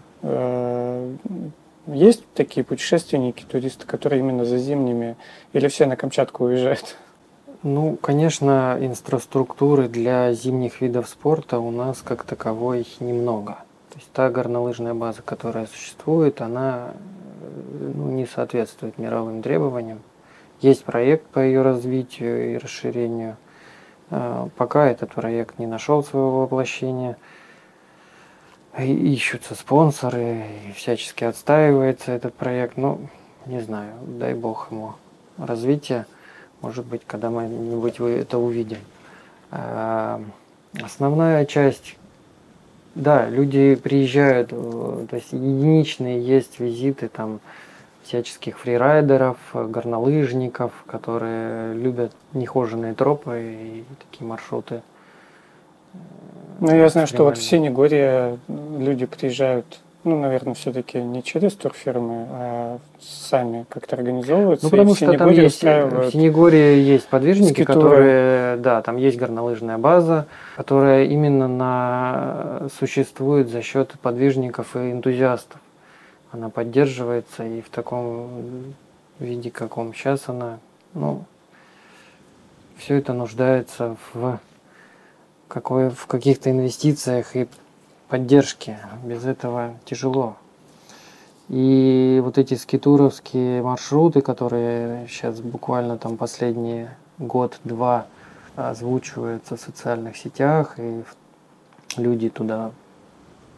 есть 1.87 2.25
такие 2.35 2.64
путешественники, 2.64 3.45
туристы, 3.45 3.87
которые 3.87 4.21
именно 4.21 4.45
за 4.45 4.59
зимними, 4.59 5.16
или 5.52 5.68
все 5.68 5.87
на 5.87 5.97
Камчатку 5.97 6.45
уезжают? 6.45 6.97
Ну, 7.62 7.97
конечно, 7.97 8.76
инфраструктуры 8.80 9.88
для 9.88 10.33
зимних 10.33 10.80
видов 10.80 11.09
спорта 11.09 11.59
у 11.59 11.71
нас 11.71 12.02
как 12.02 12.25
таковой 12.25 12.87
немного. 13.00 13.59
То 13.90 13.97
есть 13.97 14.12
та 14.12 14.30
горнолыжная 14.30 14.95
база, 14.95 15.23
которая 15.23 15.66
существует, 15.66 16.40
она 16.42 16.92
ну, 17.95 18.11
не 18.11 18.26
соответствует 18.26 18.99
мировым 18.99 19.42
требованиям. 19.42 20.00
Есть 20.61 20.85
проект 20.85 21.25
по 21.26 21.38
ее 21.38 21.62
развитию 21.62 22.54
и 22.54 22.59
расширению. 22.59 23.37
А, 24.11 24.49
пока 24.56 24.87
этот 24.87 25.12
проект 25.12 25.59
не 25.59 25.66
нашел 25.66 26.02
своего 26.04 26.42
воплощения, 26.42 27.16
ищутся 28.85 29.54
спонсоры, 29.54 30.45
и 30.68 30.73
всячески 30.73 31.25
отстаивается 31.25 32.12
этот 32.12 32.35
проект. 32.35 32.76
Ну, 32.76 33.09
не 33.47 33.61
знаю, 33.61 33.92
дай 34.06 34.35
бог 34.35 34.71
ему 34.71 34.95
развития. 35.38 36.06
Может 36.61 36.87
быть, 36.87 37.02
когда 37.06 37.30
мы-нибудь 37.30 37.99
вы 37.99 38.11
это 38.11 38.38
увидим. 38.38 38.78
А, 39.50 40.23
основная 40.83 41.45
часть 41.47 41.97
да, 42.97 43.28
люди 43.28 43.75
приезжают, 43.75 44.49
э, 44.52 45.06
то 45.11 45.16
есть 45.16 45.30
единичные 45.33 46.18
есть 46.18 46.59
визиты 46.59 47.09
там 47.09 47.40
всяческих 48.02 48.59
фрирайдеров, 48.59 49.37
горнолыжников, 49.52 50.73
которые 50.87 51.75
любят 51.75 52.12
нехоженные 52.33 52.95
тропы 52.95 53.38
и 53.42 53.85
такие 54.00 54.26
маршруты. 54.26 54.80
Ну, 56.60 56.75
я 56.75 56.88
знаю, 56.88 57.06
что 57.06 57.25
вот 57.25 57.38
в 57.38 57.42
Синегорье 57.42 58.38
люди 58.48 59.06
приезжают 59.06 59.80
ну, 60.06 60.20
наверное, 60.20 60.54
все-таки 60.54 61.02
не 61.02 61.20
через 61.20 61.54
турфирмы, 61.54 62.26
а 62.30 62.78
сами 63.00 63.66
как-то 63.68 63.96
организовываются. 63.96 64.66
Ну, 64.66 64.70
потому 64.70 64.94
что 64.94 65.12
там 65.18 65.30
есть, 65.30 65.64
в 65.64 66.10
Синегории 66.12 66.78
есть 66.78 67.08
подвижники, 67.08 67.62
скитуры. 67.62 67.80
которые, 67.80 68.56
да, 68.58 68.82
там 68.82 68.98
есть 68.98 69.18
горнолыжная 69.18 69.78
база, 69.78 70.26
которая 70.54 71.06
именно 71.06 71.48
на, 71.48 72.68
существует 72.78 73.48
за 73.48 73.62
счет 73.62 73.94
подвижников 74.00 74.76
и 74.76 74.92
энтузиастов. 74.92 75.60
Она 76.30 76.50
поддерживается 76.50 77.44
и 77.44 77.60
в 77.60 77.68
таком 77.68 78.75
виде, 79.18 79.50
каком 79.50 79.92
сейчас 79.92 80.28
она, 80.28 80.60
ну, 80.94 81.25
все 82.76 82.94
это 82.94 83.12
нуждается 83.12 83.96
в, 84.12 84.38
какой, 85.48 85.90
в 85.90 86.06
каких-то 86.06 86.50
инвестициях 86.50 87.36
и 87.36 87.48
поддержки. 88.08 88.78
Без 89.04 89.24
этого 89.24 89.74
тяжело. 89.84 90.36
И 91.48 92.20
вот 92.24 92.38
эти 92.38 92.54
скитуровские 92.54 93.62
маршруты, 93.62 94.20
которые 94.20 95.06
сейчас 95.08 95.40
буквально 95.40 95.96
там 95.96 96.16
последние 96.16 96.96
год-два 97.18 98.06
озвучиваются 98.56 99.56
в 99.56 99.60
социальных 99.60 100.16
сетях, 100.16 100.74
и 100.78 101.04
люди 101.96 102.30
туда 102.30 102.72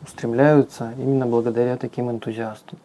устремляются 0.04 0.92
именно 0.98 1.26
благодаря 1.26 1.76
таким 1.76 2.10
энтузиастам. 2.10 2.78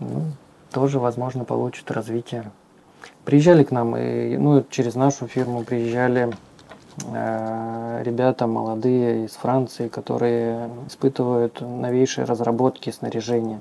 Ну, 0.00 0.24
тоже, 0.72 0.98
возможно, 0.98 1.44
получат 1.44 1.90
развитие. 1.90 2.50
Приезжали 3.24 3.62
к 3.62 3.70
нам, 3.70 3.96
и, 3.96 4.36
ну, 4.36 4.64
через 4.70 4.94
нашу 4.94 5.26
фирму 5.26 5.62
приезжали 5.62 6.32
ребята 8.02 8.46
молодые 8.46 9.26
из 9.26 9.32
Франции, 9.32 9.88
которые 9.88 10.70
испытывают 10.86 11.60
новейшие 11.60 12.24
разработки 12.24 12.90
снаряжения 12.90 13.60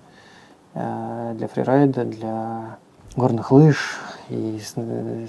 э, 0.73 1.33
для 1.35 1.47
фрирайда, 1.47 2.05
для 2.05 2.77
горных 3.15 3.51
лыж, 3.51 3.99
и 4.29 4.59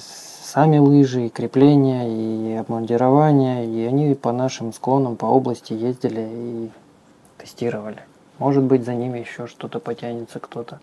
сами 0.01 0.79
лыжи, 0.79 1.27
и 1.27 1.29
крепления, 1.29 2.09
и 2.09 2.55
обмундирование, 2.55 3.67
и 3.67 3.85
они 3.87 4.15
по 4.15 4.33
нашим 4.33 4.73
склонам, 4.73 5.17
по 5.17 5.27
области 5.27 5.73
ездили 5.73 6.29
и 6.31 6.71
тестировали. 7.39 8.01
Может 8.39 8.65
быть, 8.65 8.85
за 8.85 8.95
ними 8.95 9.19
еще 9.19 9.47
что-то 9.47 9.81
потянется 9.81 10.39
кто-то. 10.39 10.81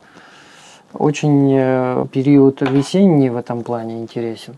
Очень 0.94 1.52
э, 1.54 2.06
период 2.12 2.62
весенний 2.62 3.30
в 3.30 3.38
этом 3.38 3.64
плане 3.64 4.02
интересен 4.02 4.58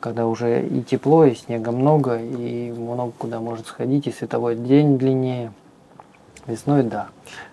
когда 0.00 0.26
уже 0.26 0.66
и 0.66 0.82
тепло, 0.82 1.24
и 1.24 1.34
снега 1.34 1.72
много, 1.72 2.18
и 2.18 2.70
много 2.72 3.12
куда 3.18 3.40
может 3.40 3.66
сходить, 3.66 4.06
и 4.06 4.12
световой 4.12 4.56
день 4.56 4.98
длиннее. 4.98 5.52
Весной– 6.46 6.82
да. 6.84 7.08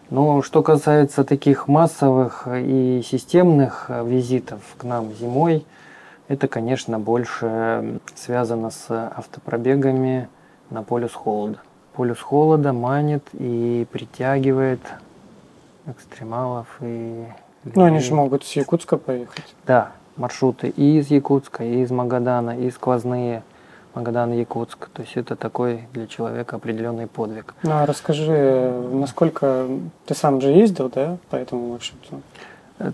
Но 0.10 0.42
что 0.42 0.62
касается 0.62 1.24
таких 1.24 1.68
массовых 1.68 2.48
и 2.48 3.02
системных 3.04 3.90
визитов 3.90 4.62
к 4.78 4.84
нам 4.84 5.12
зимой, 5.14 5.66
это, 6.28 6.48
конечно, 6.48 7.00
больше 7.00 8.00
связано 8.16 8.70
с 8.70 8.86
автопробегами 8.90 10.30
на 10.69 10.84
полюс 10.84 11.13
холода. 11.13 11.60
Полюс 11.93 12.19
холода 12.19 12.74
манит 12.74 13.24
и 13.34 13.88
притягивает 13.91 14.82
экстремалов 15.88 16.67
и... 16.82 17.26
Ну, 17.74 17.84
они 17.84 18.00
же 18.00 18.13
могут 18.13 18.46
с 18.46 18.52
Якутска 18.52 18.98
поехать. 18.98 19.56
Да, 19.65 19.91
маршруты 20.17 20.69
и 20.69 20.97
из 20.99 21.10
Якутска, 21.12 21.63
и 21.63 21.82
из 21.82 21.91
Магадана, 21.91 22.58
и 22.58 22.69
сквозные 22.71 23.43
Магадан-Якутск. 23.95 24.89
То 24.93 25.01
есть 25.01 25.15
это 25.15 25.36
такой 25.36 25.88
для 25.93 26.08
человека 26.08 26.58
определенный 26.58 27.08
подвиг. 27.08 27.54
Ну 27.63 27.71
а 27.71 27.86
расскажи, 27.86 28.71
насколько 28.91 29.67
ты 30.06 30.13
сам 30.13 30.41
же 30.41 30.49
ездил, 30.49 30.91
да, 30.93 31.17
по 31.30 31.36
этому 31.36 31.69
маршруту? 31.69 32.21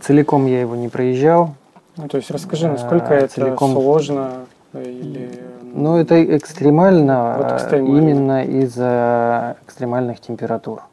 Целиком 0.01 0.45
я 0.45 0.61
его 0.61 0.75
не 0.75 0.89
проезжал. 0.89 1.55
Ну, 1.97 2.07
то 2.07 2.17
есть 2.17 2.31
расскажи, 2.31 2.67
насколько 2.67 3.09
а, 3.09 3.15
это 3.15 3.33
целиком... 3.33 3.73
сложно 3.73 4.45
или... 4.73 5.43
Ну, 5.73 5.97
это 5.97 6.37
экстремально, 6.37 7.35
вот 7.37 7.51
экстремально. 7.53 7.97
именно 7.97 8.45
из-за 8.45 9.57
экстремальных 9.65 10.19
температур. 10.19 10.83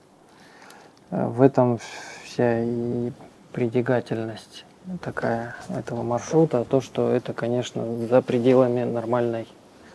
В 1.10 1.42
этом 1.42 1.78
вся 2.24 2.62
и 2.62 3.12
притягательность 3.52 4.64
такая 5.02 5.54
этого 5.68 6.02
маршрута, 6.02 6.64
то, 6.64 6.80
что 6.80 7.10
это, 7.10 7.32
конечно, 7.32 8.06
за 8.06 8.22
пределами 8.22 8.84
нормальной, 8.84 9.46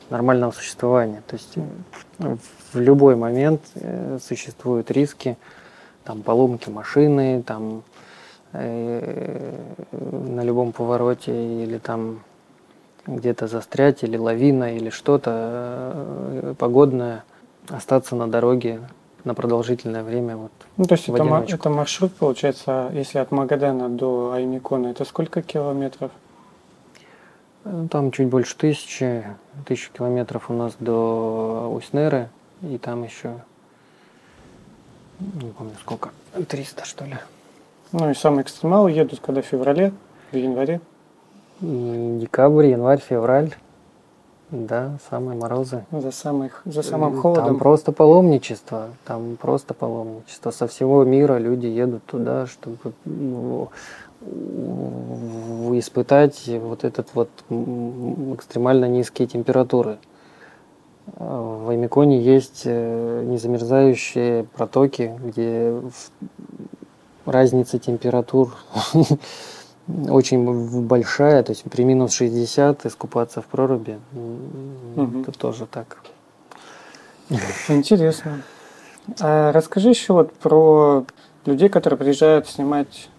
нормального 0.09 0.51
существования. 0.51 1.23
То 1.27 1.35
есть 1.35 1.55
в 2.73 2.79
любой 2.79 3.15
момент 3.15 3.61
э, 3.75 4.19
существуют 4.21 4.91
риски, 4.91 5.37
там 6.03 6.21
поломки 6.21 6.69
машины, 6.69 7.43
там 7.43 7.83
э, 8.51 9.55
на 9.91 10.41
любом 10.41 10.71
повороте 10.71 11.63
или 11.63 11.77
там 11.77 12.23
где-то 13.05 13.47
застрять, 13.47 14.03
или 14.03 14.17
лавина, 14.17 14.75
или 14.75 14.89
что-то 14.89 15.91
э, 15.95 16.55
погодное, 16.57 17.23
остаться 17.69 18.15
на 18.15 18.29
дороге 18.29 18.81
на 19.23 19.33
продолжительное 19.33 20.03
время. 20.03 20.37
Вот, 20.37 20.51
ну, 20.77 20.85
то 20.85 20.95
есть 20.95 21.09
это, 21.09 21.45
это 21.47 21.69
маршрут, 21.69 22.13
получается, 22.13 22.89
если 22.93 23.19
от 23.19 23.31
Магадана 23.31 23.89
до 23.89 24.33
Аймикона, 24.33 24.87
это 24.87 25.05
сколько 25.05 25.41
километров? 25.41 26.11
Ну, 27.65 27.87
там 27.87 28.11
чуть 28.11 28.27
больше 28.27 28.57
тысячи, 28.57 29.25
тысячи 29.65 29.89
километров 29.91 30.49
у 30.49 30.53
нас 30.53 30.75
до 30.79 31.71
Уснеры, 31.73 32.29
и 32.61 32.77
там 32.77 33.03
еще, 33.03 33.39
не 35.19 35.51
помню 35.51 35.73
сколько, 35.79 36.11
300 36.47 36.85
что 36.85 37.05
ли. 37.05 37.17
Ну 37.93 38.09
и 38.09 38.13
самые 38.13 38.43
экстремалы 38.43 38.91
едут 38.91 39.19
когда 39.21 39.41
в 39.41 39.45
феврале, 39.45 39.93
в 40.31 40.35
январе? 40.35 40.81
Декабрь, 41.61 42.67
январь, 42.67 42.99
февраль. 42.99 43.53
Да, 44.53 44.99
самые 45.09 45.35
морозы. 45.35 45.83
За, 45.91 46.11
самых, 46.11 46.61
за 46.65 46.83
самым 46.83 47.19
холодом. 47.19 47.45
Там 47.45 47.57
просто 47.57 47.91
паломничество. 47.91 48.89
Там 49.03 49.35
просто 49.35 49.73
паломничество. 49.73 50.51
Со 50.51 50.67
всего 50.67 51.03
мира 51.03 51.39
люди 51.39 51.65
едут 51.65 52.03
туда, 52.05 52.45
чтобы 52.45 52.77
ну, 53.03 53.69
испытать 55.79 56.47
вот 56.47 56.83
этот 56.83 57.07
вот 57.15 57.29
экстремально 57.49 58.85
низкие 58.85 59.27
температуры. 59.27 59.97
В 61.17 61.69
Аймиконе 61.69 62.21
есть 62.21 62.61
э, 62.65 63.23
незамерзающие 63.25 64.43
протоки, 64.43 65.11
где 65.19 65.81
разница 67.25 67.79
температур 67.79 68.55
очень 69.87 70.85
большая, 70.85 71.43
то 71.43 71.51
есть 71.51 71.63
при 71.63 71.83
минус 71.83 72.13
60 72.13 72.85
искупаться 72.85 73.41
в 73.41 73.45
проруби, 73.45 73.99
угу. 74.95 75.21
это 75.21 75.31
тоже 75.31 75.65
так. 75.65 75.97
Интересно. 77.67 78.43
А 79.19 79.51
расскажи 79.51 79.89
еще 79.89 80.13
вот 80.13 80.33
про 80.33 81.05
людей, 81.45 81.69
которые 81.69 81.97
приезжают 81.97 82.47
снимать 82.47 83.09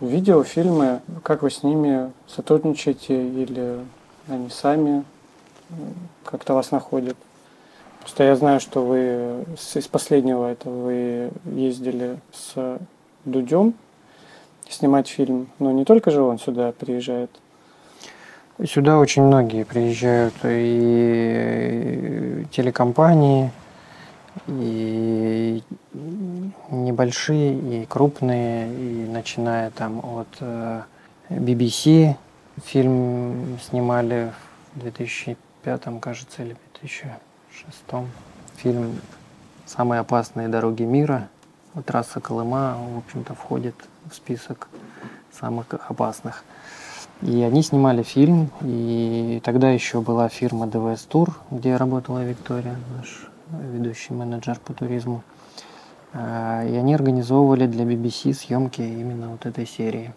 видео, 0.00 0.42
фильмы, 0.42 1.00
как 1.22 1.42
вы 1.42 1.50
с 1.50 1.62
ними 1.62 2.12
сотрудничаете 2.26 3.28
или 3.28 3.80
они 4.28 4.48
сами 4.48 5.04
как-то 6.24 6.54
вас 6.54 6.70
находят? 6.70 7.16
Просто 8.00 8.24
я 8.24 8.36
знаю, 8.36 8.60
что 8.60 8.84
вы 8.84 9.44
из 9.74 9.88
последнего 9.88 10.50
этого 10.50 10.84
вы 10.84 11.30
ездили 11.46 12.18
с 12.32 12.78
Дудем 13.24 13.74
снимать 14.68 15.08
фильм. 15.08 15.48
Но 15.58 15.72
не 15.72 15.84
только 15.84 16.10
же 16.10 16.22
он 16.22 16.38
сюда 16.38 16.72
приезжает. 16.72 17.30
Сюда 18.64 18.98
очень 18.98 19.22
многие 19.22 19.64
приезжают, 19.64 20.34
и 20.44 22.46
телекомпании, 22.52 23.50
и 24.46 25.62
небольшие, 26.70 27.82
и 27.82 27.86
крупные, 27.86 28.72
и 28.72 29.08
начиная 29.08 29.70
там 29.70 30.00
от 30.04 30.40
BBC, 31.28 32.16
фильм 32.64 33.58
снимали 33.60 34.32
в 34.74 34.80
2005, 34.82 36.00
кажется, 36.00 36.42
или 36.42 36.56
2006. 36.80 38.08
Фильм 38.56 39.00
«Самые 39.66 40.00
опасные 40.00 40.48
дороги 40.48 40.84
мира». 40.84 41.28
Трасса 41.82 42.20
Колыма, 42.20 42.76
в 42.94 42.98
общем-то, 42.98 43.34
входит 43.34 43.74
в 44.10 44.14
список 44.14 44.68
самых 45.32 45.66
опасных. 45.70 46.44
И 47.22 47.42
они 47.42 47.62
снимали 47.62 48.02
фильм, 48.02 48.50
и 48.60 49.40
тогда 49.44 49.70
еще 49.70 50.00
была 50.00 50.28
фирма 50.28 50.66
ДВС 50.66 51.04
Тур, 51.04 51.34
где 51.50 51.76
работала 51.76 52.24
Виктория, 52.24 52.76
наш 52.96 53.28
ведущий 53.50 54.12
менеджер 54.12 54.58
по 54.64 54.72
туризму. 54.72 55.22
А, 56.12 56.64
и 56.64 56.76
они 56.76 56.94
организовывали 56.94 57.66
для 57.66 57.84
BBC 57.84 58.34
съемки 58.34 58.82
именно 58.82 59.30
вот 59.30 59.46
этой 59.46 59.66
серии. 59.66 60.12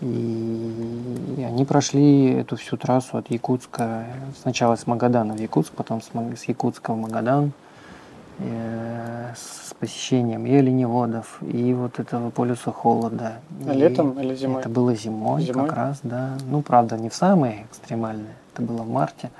И 0.00 1.44
они 1.46 1.64
прошли 1.64 2.32
эту 2.32 2.56
всю 2.56 2.76
трассу 2.76 3.18
от 3.18 3.30
Якутска, 3.30 4.06
сначала 4.40 4.74
с 4.74 4.86
Магадана 4.86 5.34
в 5.34 5.40
Якутск, 5.40 5.72
потом 5.74 6.00
с 6.02 6.44
Якутска 6.44 6.92
в 6.92 6.96
Магадан, 6.96 7.52
с 8.38 9.74
посещением 9.78 10.46
и 10.46 10.54
оленеводов, 10.54 11.38
и 11.42 11.74
вот 11.74 11.98
этого 11.98 12.30
полюса 12.30 12.72
холода. 12.72 13.40
А 13.66 13.72
летом 13.72 14.18
или 14.20 14.34
зимой? 14.34 14.60
Это 14.60 14.68
было 14.68 14.94
зимой, 14.94 15.42
зимой 15.42 15.66
как 15.66 15.76
раз, 15.76 16.00
да. 16.02 16.36
Ну, 16.48 16.62
правда, 16.62 16.96
не 16.96 17.08
в 17.08 17.14
самые 17.14 17.66
экстремальные, 17.70 18.34
это 18.52 18.62
было 18.62 18.82
в 18.82 18.88
марте, 18.88 19.30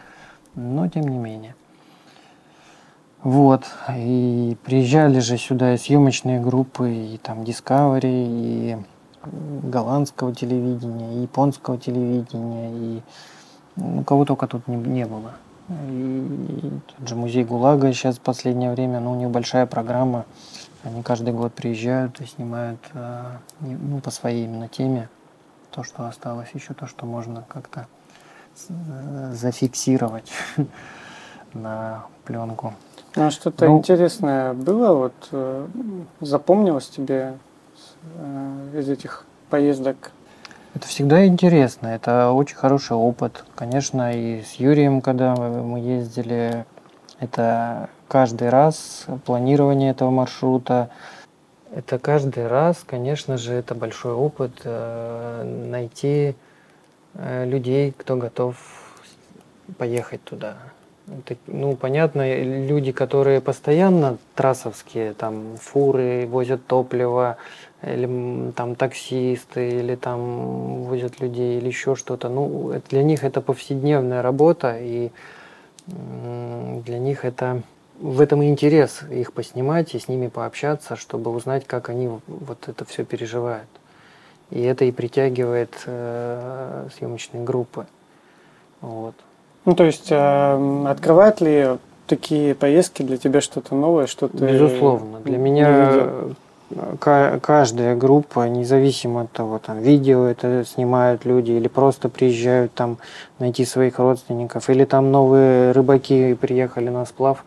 но 0.54 0.88
тем 0.88 1.08
не 1.08 1.18
менее. 1.18 1.54
Вот, 3.22 3.66
и 3.96 4.56
приезжали 4.64 5.20
же 5.20 5.38
сюда 5.38 5.74
и 5.74 5.76
съемочные 5.76 6.40
группы, 6.40 6.92
и 6.92 7.18
там 7.18 7.42
Discovery, 7.42 8.00
и 8.04 8.76
голландского 9.62 10.34
телевидения, 10.34 11.14
и 11.14 11.22
японского 11.22 11.78
телевидения, 11.78 12.70
и 12.72 13.02
ну, 13.76 14.02
кого 14.02 14.24
только 14.24 14.48
тут 14.48 14.66
не, 14.66 14.76
не 14.76 15.06
было. 15.06 15.32
И 15.68 16.70
тот 16.86 17.08
же 17.08 17.14
музей 17.14 17.44
ГУЛАГа 17.44 17.92
сейчас 17.92 18.16
в 18.16 18.20
последнее 18.20 18.72
время, 18.72 19.00
ну, 19.00 19.12
у 19.12 19.14
них 19.14 19.30
большая 19.30 19.66
программа, 19.66 20.24
они 20.84 21.02
каждый 21.02 21.32
год 21.32 21.52
приезжают 21.52 22.20
и 22.20 22.26
снимают 22.26 22.80
э, 22.94 23.24
ну, 23.60 24.00
по 24.00 24.10
своей 24.10 24.44
именно 24.44 24.68
теме 24.68 25.08
то, 25.70 25.84
что 25.84 26.06
осталось, 26.06 26.48
еще 26.54 26.74
то, 26.74 26.86
что 26.86 27.06
можно 27.06 27.44
как-то 27.48 27.86
э, 28.68 29.32
зафиксировать 29.34 30.32
на 31.54 32.06
пленку. 32.24 32.74
Ну, 33.14 33.26
а 33.26 33.30
что-то 33.30 33.66
ну, 33.66 33.78
интересное 33.78 34.54
было, 34.54 34.94
вот 34.94 35.28
э, 35.30 35.66
запомнилось 36.20 36.88
тебе 36.88 37.38
из 38.74 38.88
этих 38.88 39.24
поездок? 39.48 40.10
Это 40.74 40.86
всегда 40.86 41.26
интересно, 41.26 41.88
это 41.88 42.32
очень 42.32 42.56
хороший 42.56 42.96
опыт. 42.96 43.44
Конечно, 43.54 44.12
и 44.16 44.42
с 44.42 44.54
Юрием, 44.54 45.02
когда 45.02 45.36
мы 45.36 45.80
ездили, 45.80 46.64
это 47.20 47.90
каждый 48.08 48.48
раз 48.48 49.06
планирование 49.26 49.90
этого 49.90 50.10
маршрута. 50.10 50.88
Это 51.74 51.98
каждый 51.98 52.46
раз, 52.46 52.84
конечно 52.86 53.36
же, 53.36 53.52
это 53.52 53.74
большой 53.74 54.12
опыт 54.12 54.52
э, 54.64 55.66
найти 55.68 56.34
э, 57.14 57.44
людей, 57.46 57.94
кто 57.96 58.16
готов 58.16 58.56
поехать 59.78 60.22
туда. 60.24 60.56
Ну, 61.46 61.76
понятно, 61.76 62.42
люди, 62.42 62.92
которые 62.92 63.40
постоянно 63.40 64.18
трассовские, 64.34 65.14
там 65.14 65.56
фуры 65.60 66.26
возят 66.26 66.66
топливо, 66.66 67.36
или 67.82 68.52
там 68.52 68.74
таксисты, 68.74 69.68
или 69.70 69.96
там 69.96 70.84
возят 70.84 71.20
людей, 71.20 71.58
или 71.58 71.66
еще 71.66 71.94
что-то. 71.96 72.28
Ну, 72.28 72.72
для 72.90 73.02
них 73.02 73.24
это 73.24 73.40
повседневная 73.40 74.22
работа, 74.22 74.76
и 74.78 75.10
для 75.86 76.98
них 76.98 77.24
это 77.24 77.62
в 77.98 78.20
этом 78.20 78.42
и 78.42 78.48
интерес 78.48 79.02
их 79.10 79.32
поснимать 79.32 79.94
и 79.94 79.98
с 79.98 80.08
ними 80.08 80.28
пообщаться, 80.28 80.96
чтобы 80.96 81.30
узнать, 81.30 81.66
как 81.66 81.88
они 81.88 82.08
вот 82.26 82.68
это 82.68 82.84
все 82.84 83.04
переживают. 83.04 83.68
И 84.50 84.60
это 84.62 84.84
и 84.84 84.92
притягивает 84.92 85.74
э, 85.86 86.88
съемочные 86.96 87.42
группы. 87.42 87.86
Вот. 88.80 89.14
Ну, 89.64 89.74
то 89.74 89.84
есть, 89.84 90.08
э, 90.10 90.84
открывают 90.86 91.40
ли 91.40 91.78
такие 92.06 92.54
поездки 92.54 93.02
для 93.02 93.16
тебя 93.16 93.40
что-то 93.40 93.74
новое, 93.74 94.06
что-то... 94.06 94.36
Безусловно. 94.36 95.20
Для 95.20 95.38
меня 95.38 96.34
каждая 96.98 97.96
группа, 97.96 98.48
независимо 98.48 99.22
от 99.22 99.32
того, 99.32 99.58
там 99.58 99.80
видео 99.80 100.24
это 100.24 100.64
снимают 100.64 101.24
люди 101.24 101.52
или 101.52 101.68
просто 101.68 102.08
приезжают 102.08 102.74
там 102.74 102.98
найти 103.38 103.64
своих 103.64 103.98
родственников, 103.98 104.70
или 104.70 104.84
там 104.84 105.10
новые 105.10 105.72
рыбаки 105.72 106.34
приехали 106.34 106.88
на 106.88 107.04
сплав, 107.04 107.44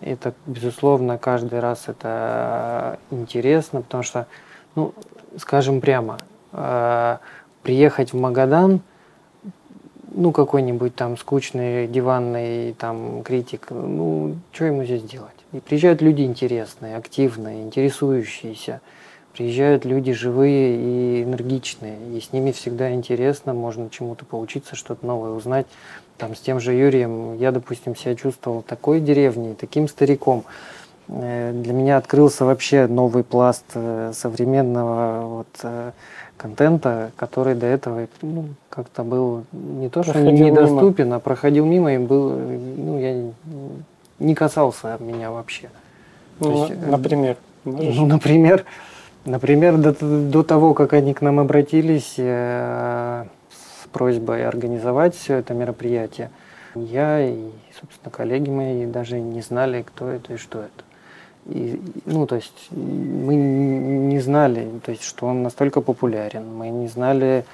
это, 0.00 0.34
безусловно, 0.46 1.18
каждый 1.18 1.60
раз 1.60 1.84
это 1.86 2.98
интересно, 3.10 3.82
потому 3.82 4.02
что, 4.02 4.26
ну, 4.74 4.92
скажем 5.38 5.80
прямо, 5.80 6.18
э, 6.52 7.18
приехать 7.62 8.12
в 8.12 8.16
Магадан– 8.20 8.80
ну, 10.14 10.32
какой-нибудь 10.32 10.94
там 10.94 11.16
скучный 11.16 11.86
диванный 11.86 12.74
там 12.74 13.22
критик, 13.22 13.68
ну, 13.70 14.36
что 14.52 14.66
ему 14.66 14.84
здесь 14.84 15.02
делать? 15.02 15.30
И 15.52 15.60
приезжают 15.60 16.00
люди 16.00 16.22
интересные, 16.22 16.96
активные, 16.96 17.62
интересующиеся. 17.62 18.80
Приезжают 19.34 19.84
люди 19.84 20.12
живые 20.12 20.76
и 20.76 21.22
энергичные, 21.22 21.96
и 22.14 22.20
с 22.20 22.32
ними 22.32 22.52
всегда 22.52 22.92
интересно, 22.92 23.54
можно 23.54 23.88
чему-то 23.88 24.26
поучиться, 24.26 24.76
что-то 24.76 25.06
новое 25.06 25.30
узнать. 25.30 25.66
Там 26.18 26.36
с 26.36 26.40
тем 26.40 26.60
же 26.60 26.74
Юрием 26.74 27.38
я, 27.38 27.50
допустим, 27.50 27.96
себя 27.96 28.14
чувствовал 28.14 28.62
такой 28.62 29.00
деревней, 29.00 29.54
таким 29.54 29.88
стариком. 29.88 30.44
Э, 31.08 31.52
для 31.52 31.72
меня 31.72 31.96
открылся 31.96 32.44
вообще 32.44 32.86
новый 32.86 33.24
пласт 33.24 33.64
э, 33.74 34.12
современного 34.14 35.26
вот, 35.26 35.48
э, 35.62 35.92
контента, 36.36 37.10
который 37.16 37.54
до 37.54 37.66
этого 37.66 38.06
ну, 38.20 38.48
как-то 38.68 39.02
был 39.02 39.44
не 39.52 39.88
то, 39.88 40.02
что 40.02 40.12
проходил 40.12 40.46
недоступен, 40.46 41.04
мимо. 41.06 41.16
а 41.16 41.20
проходил 41.20 41.64
мимо 41.64 41.94
и 41.94 41.98
был, 41.98 42.30
ну, 42.30 42.98
я 42.98 43.32
не 44.22 44.34
касался 44.34 44.96
меня 45.00 45.30
вообще. 45.30 45.68
Ну, 46.40 46.68
есть, 46.68 46.86
например? 46.86 47.36
Можешь? 47.64 47.96
Ну, 47.96 48.06
например, 48.06 48.64
например, 49.24 49.76
до, 49.78 49.92
до 49.92 50.42
того, 50.42 50.74
как 50.74 50.92
они 50.92 51.14
к 51.14 51.20
нам 51.20 51.38
обратились 51.38 52.14
э, 52.16 53.24
с 53.50 53.86
просьбой 53.88 54.46
организовать 54.46 55.14
все 55.14 55.36
это 55.36 55.54
мероприятие, 55.54 56.30
я 56.74 57.20
и, 57.20 57.50
собственно, 57.78 58.10
коллеги 58.10 58.50
мои 58.50 58.86
даже 58.86 59.20
не 59.20 59.42
знали, 59.42 59.82
кто 59.82 60.08
это 60.08 60.34
и 60.34 60.36
что 60.36 60.60
это. 60.60 60.84
И, 61.46 61.80
ну, 62.06 62.26
то 62.26 62.36
есть 62.36 62.68
мы 62.70 63.34
не 63.34 64.20
знали, 64.20 64.68
то 64.84 64.92
есть, 64.92 65.02
что 65.02 65.26
он 65.26 65.42
настолько 65.42 65.80
популярен. 65.80 66.46
Мы 66.54 66.68
не 66.70 66.86
знали, 66.86 67.44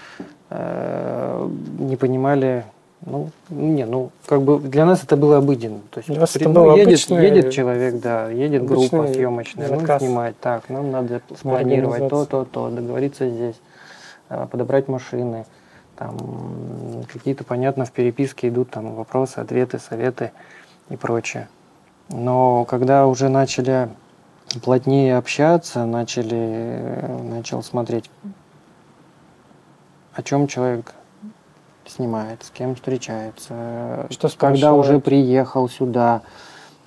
э, 0.50 1.48
не 1.78 1.96
понимали, 1.96 2.64
ну, 3.07 3.31
не, 3.51 3.87
ну, 3.87 4.11
как 4.27 4.43
бы 4.43 4.59
для 4.59 4.85
нас 4.85 5.05
это 5.05 5.17
было 5.17 5.39
обыденно. 5.39 5.81
То 5.91 6.01
есть, 6.01 6.09
при, 6.09 6.43
это 6.43 6.49
ну, 6.49 6.77
едет, 6.77 6.89
обычный, 6.89 7.25
едет 7.25 7.53
человек, 7.53 8.01
да, 8.01 8.29
едет 8.29 8.65
группа 8.65 9.07
съемочная, 9.07 9.69
ну, 9.69 9.99
снимать, 9.99 10.39
так, 10.41 10.69
нам 10.69 10.91
надо 10.91 11.23
спланировать 11.37 12.09
то, 12.09 12.25
то, 12.25 12.45
то, 12.45 12.71
договориться 12.71 13.29
здесь, 13.29 13.61
э, 14.29 14.47
подобрать 14.51 14.89
машины, 14.89 15.47
там 15.97 16.17
какие-то, 17.13 17.45
понятно, 17.45 17.85
в 17.85 17.93
переписке 17.93 18.49
идут 18.49 18.71
там 18.71 18.95
вопросы, 18.95 19.39
ответы, 19.39 19.79
советы 19.79 20.33
и 20.91 20.97
прочее. 20.97 21.49
Но 22.09 22.65
когда 22.65 23.07
уже 23.07 23.29
начали 23.29 23.89
плотнее 24.63 25.17
общаться, 25.17 25.85
начали, 25.85 27.05
начал 27.23 27.63
смотреть, 27.63 28.11
о 30.15 30.23
чем 30.23 30.47
человек 30.47 30.95
снимает, 31.88 32.42
с 32.44 32.51
кем 32.51 32.74
встречается, 32.74 34.07
что 34.11 34.29
когда 34.37 34.72
уже 34.74 35.01
приехал 35.01 35.68
сюда, 35.68 36.22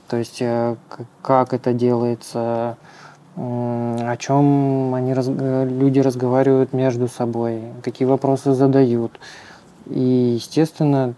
то 0.07 0.17
есть 0.17 0.41
э, 0.41 0.75
как 1.21 1.53
это 1.53 1.73
делается, 1.73 2.77
о 3.35 4.17
чем 4.17 4.93
они 4.93 5.13
люди 5.13 5.99
разговаривают 5.99 6.73
между 6.73 7.07
собой, 7.07 7.61
какие 7.81 8.05
вопросы 8.05 8.53
задают. 8.53 9.19
И, 9.87 10.35
естественно, 10.35 11.13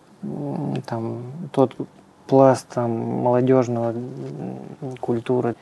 там 0.85 1.23
тот 1.51 1.75
пласт 2.27 2.67
там, 2.69 2.91
молодежного 2.91 3.93
культуры 4.99 5.55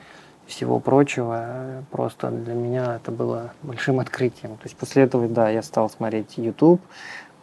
всего 0.46 0.80
прочего, 0.80 1.84
просто 1.90 2.30
для 2.30 2.54
меня 2.54 2.98
это 2.98 3.12
было 3.12 3.52
большим 3.64 4.00
открытием. 4.00 4.58
То 4.58 4.64
есть 4.66 4.76
после 4.76 5.04
этого, 5.04 5.28
да, 5.28 5.50
я 5.50 5.64
стал 5.64 5.90
смотреть 5.90 6.38
YouTube, 6.38 6.82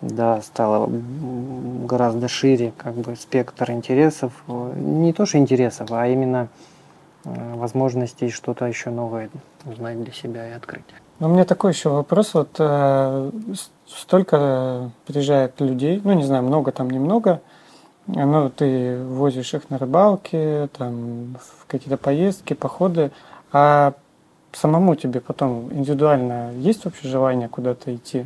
да, 0.01 0.41
стало 0.43 0.89
гораздо 0.89 2.29
шире 2.29 2.73
как 2.77 2.95
бы 2.95 3.17
спектр 3.17 3.71
интересов, 3.71 4.33
не 4.47 5.13
то 5.13 5.27
что 5.27 5.39
интересов, 5.39 5.91
а 5.91 6.07
именно 6.07 6.49
э, 7.25 7.55
возможностей 7.55 8.31
что-то 8.31 8.67
еще 8.67 8.91
новое 8.91 9.31
узнать 9.65 10.03
для 10.03 10.13
себя 10.13 10.49
и 10.49 10.53
открыть. 10.53 10.85
Но 11.19 11.29
у 11.29 11.33
меня 11.33 11.45
такой 11.45 11.73
еще 11.73 11.89
вопрос. 11.89 12.35
Вот 12.35 12.51
э, 12.59 13.31
столько 13.87 14.91
приезжает 15.07 15.61
людей, 15.61 16.01
ну 16.05 16.13
не 16.13 16.23
знаю, 16.23 16.45
много 16.45 16.71
там, 16.71 16.91
немного, 16.91 17.41
ну, 18.07 18.49
ты 18.51 19.03
возишь 19.03 19.53
их 19.53 19.69
на 19.69 19.79
рыбалке, 19.79 20.69
там, 20.79 21.37
в 21.41 21.67
какие-то 21.67 21.99
поездки, 21.99 22.55
походы, 22.55 23.11
а 23.53 23.93
самому 24.53 24.95
тебе 24.95 25.21
потом 25.21 25.73
индивидуально 25.73 26.53
есть 26.55 26.85
вообще 26.85 27.09
желание 27.09 27.49
куда-то 27.49 27.95
идти? 27.95 28.25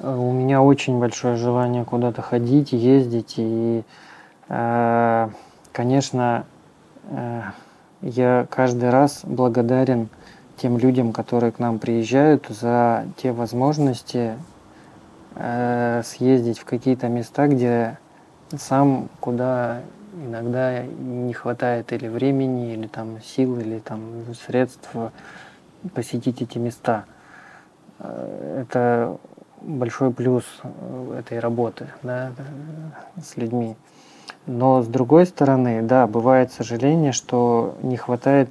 Э, 0.00 0.14
у 0.14 0.32
меня 0.32 0.62
очень 0.62 0.98
большое 0.98 1.36
желание 1.36 1.84
куда-то 1.84 2.22
ходить, 2.22 2.72
ездить, 2.72 3.34
и, 3.36 3.82
э, 4.48 5.28
конечно, 5.72 6.44
э, 7.10 7.42
я 8.02 8.46
каждый 8.50 8.90
раз 8.90 9.20
благодарен 9.24 10.08
тем 10.56 10.78
людям, 10.78 11.12
которые 11.12 11.52
к 11.52 11.58
нам 11.58 11.78
приезжают, 11.78 12.46
за 12.48 13.06
те 13.16 13.32
возможности, 13.32 14.34
съездить 16.02 16.58
в 16.58 16.64
какие-то 16.64 17.06
места, 17.06 17.46
где 17.46 17.96
сам 18.56 19.08
куда 19.20 19.82
иногда 20.12 20.82
не 20.82 21.32
хватает 21.32 21.92
или 21.92 22.08
времени, 22.08 22.72
или 22.72 22.88
там 22.88 23.20
сил, 23.22 23.60
или 23.60 23.78
там 23.78 24.00
средств 24.34 24.90
посетить 25.94 26.42
эти 26.42 26.58
места. 26.58 27.04
Это 28.00 29.18
большой 29.60 30.12
плюс 30.12 30.44
э, 30.62 31.20
этой 31.20 31.38
работы 31.38 31.86
да, 32.02 32.32
с 33.22 33.36
людьми. 33.36 33.76
Но 34.46 34.82
с 34.82 34.86
другой 34.86 35.26
стороны, 35.26 35.82
да, 35.82 36.06
бывает 36.06 36.52
сожаление, 36.52 37.12
что 37.12 37.76
не 37.82 37.96
хватает 37.96 38.48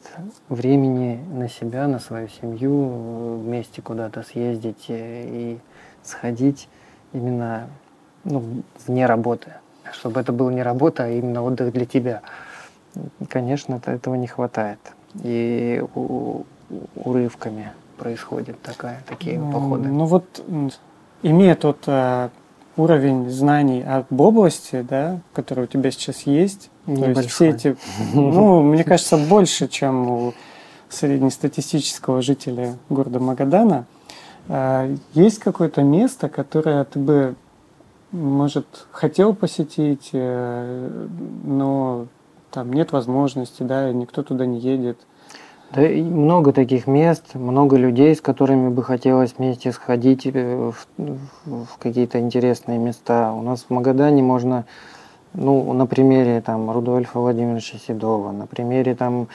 времени 0.48 1.20
на 1.34 1.50
себя, 1.50 1.88
на 1.88 2.00
свою 2.00 2.28
семью, 2.28 3.39
вместе 3.39 3.82
куда-то 3.82 4.22
съездить 4.22 4.86
и 4.89 5.58
сходить 6.04 6.70
именно 7.13 7.67
ну, 8.24 8.43
вне 8.86 9.06
работы. 9.06 9.54
Чтобы 9.91 10.20
это 10.20 10.32
была 10.32 10.54
не 10.54 10.62
работа, 10.62 11.06
а 11.06 11.10
именно 11.10 11.41
отдых 11.41 11.74
для 11.74 11.86
тебя. 11.86 12.22
Конечно, 13.30 13.82
этого 13.84 14.15
не 14.15 14.28
хватает. 14.28 14.80
И 15.24 15.84
урывками 16.96 17.72
происходит 17.98 18.62
такая, 18.62 19.02
такие 19.08 19.39
походы. 19.39 19.89
Ну 19.89 20.06
вот, 20.06 20.43
имея 21.23 21.56
тот 21.56 21.84
э, 21.88 22.30
уровень 22.75 23.30
знаний 23.30 23.84
об 23.84 24.19
области, 24.19 24.86
да, 24.88 25.19
который 25.34 25.65
у 25.65 25.67
тебя 25.67 25.91
сейчас 25.91 26.21
есть, 26.23 26.69
Небольшой. 26.86 27.13
то 27.13 27.19
есть 27.21 27.32
все 27.34 27.49
эти, 27.49 27.77
ну, 28.13 28.62
мне 28.62 28.84
кажется, 28.84 29.17
больше, 29.17 29.67
чем 29.67 30.10
у 30.10 30.34
среднестатистического 30.89 32.21
жителя 32.21 32.77
города 32.89 33.19
Магадана, 33.19 33.86
э, 34.47 34.95
есть 35.13 35.39
какое-то 35.39 35.84
место, 35.84 36.30
которое 36.30 36.84
ты 36.86 36.99
бы, 36.99 37.36
может, 38.12 38.67
хотел 38.91 39.34
посетить, 39.34 40.10
э, 40.13 41.08
но 41.43 42.08
там 42.51 42.71
нет 42.71 42.91
возможности, 42.91 43.63
да, 43.63 43.91
никто 43.91 44.23
туда 44.23 44.45
не 44.45 44.60
едет– 44.60 44.99
да 45.71 45.88
и 45.88 46.01
много 46.01 46.53
таких 46.53 46.88
мест, 46.88 47.36
много 47.36 47.75
людей, 47.75 48.15
с 48.15 48.21
которыми 48.21 48.69
бы 48.69 48.84
хотелось 48.84 49.36
вместе 49.38 49.71
сходить 49.71 50.25
э, 50.25 50.71
в, 50.71 50.88
в 51.45 51.77
какие-то 51.80 52.19
интересные 52.19 52.77
места. 52.77 53.34
У 53.34 53.41
нас 53.41 53.65
в 53.67 53.69
Магадане 53.69 54.23
можно, 54.23 54.65
ну, 55.34 55.73
на 55.73 55.86
примере 55.86 56.41
там 56.41 56.71
Рудольфа 56.71 57.19
Владимировича 57.19 57.77
Седова, 57.77 58.32
на 58.32 58.47
примере 58.47 58.95
там 58.95 59.27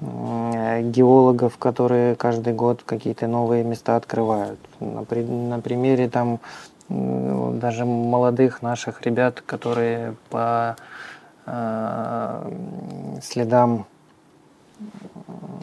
геологов, 0.00 1.58
которые 1.58 2.14
каждый 2.14 2.54
год 2.54 2.82
какие-то 2.84 3.26
новые 3.26 3.64
места 3.64 3.96
открывают. 3.96 4.58
На, 4.80 5.04
на 5.04 5.60
примере 5.60 6.08
там 6.08 6.40
даже 6.88 7.84
молодых 7.84 8.62
наших 8.62 9.02
ребят, 9.02 9.42
которые 9.42 10.14
по 10.30 10.76
э, 11.46 12.52
следам 13.22 13.86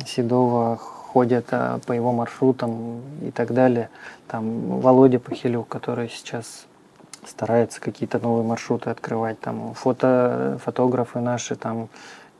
Седова 0.05 0.77
ходят 0.77 1.47
а, 1.51 1.79
по 1.85 1.93
его 1.93 2.11
маршрутам 2.11 3.01
и 3.21 3.31
так 3.31 3.53
далее. 3.53 3.89
Там 4.27 4.79
Володя 4.79 5.19
Похилюк, 5.19 5.67
который 5.67 6.09
сейчас 6.09 6.65
старается 7.25 7.81
какие-то 7.81 8.19
новые 8.19 8.43
маршруты 8.43 8.89
открывать. 8.89 9.39
Там 9.39 9.73
фото, 9.73 10.59
фотографы 10.63 11.19
наши, 11.19 11.55
там 11.55 11.89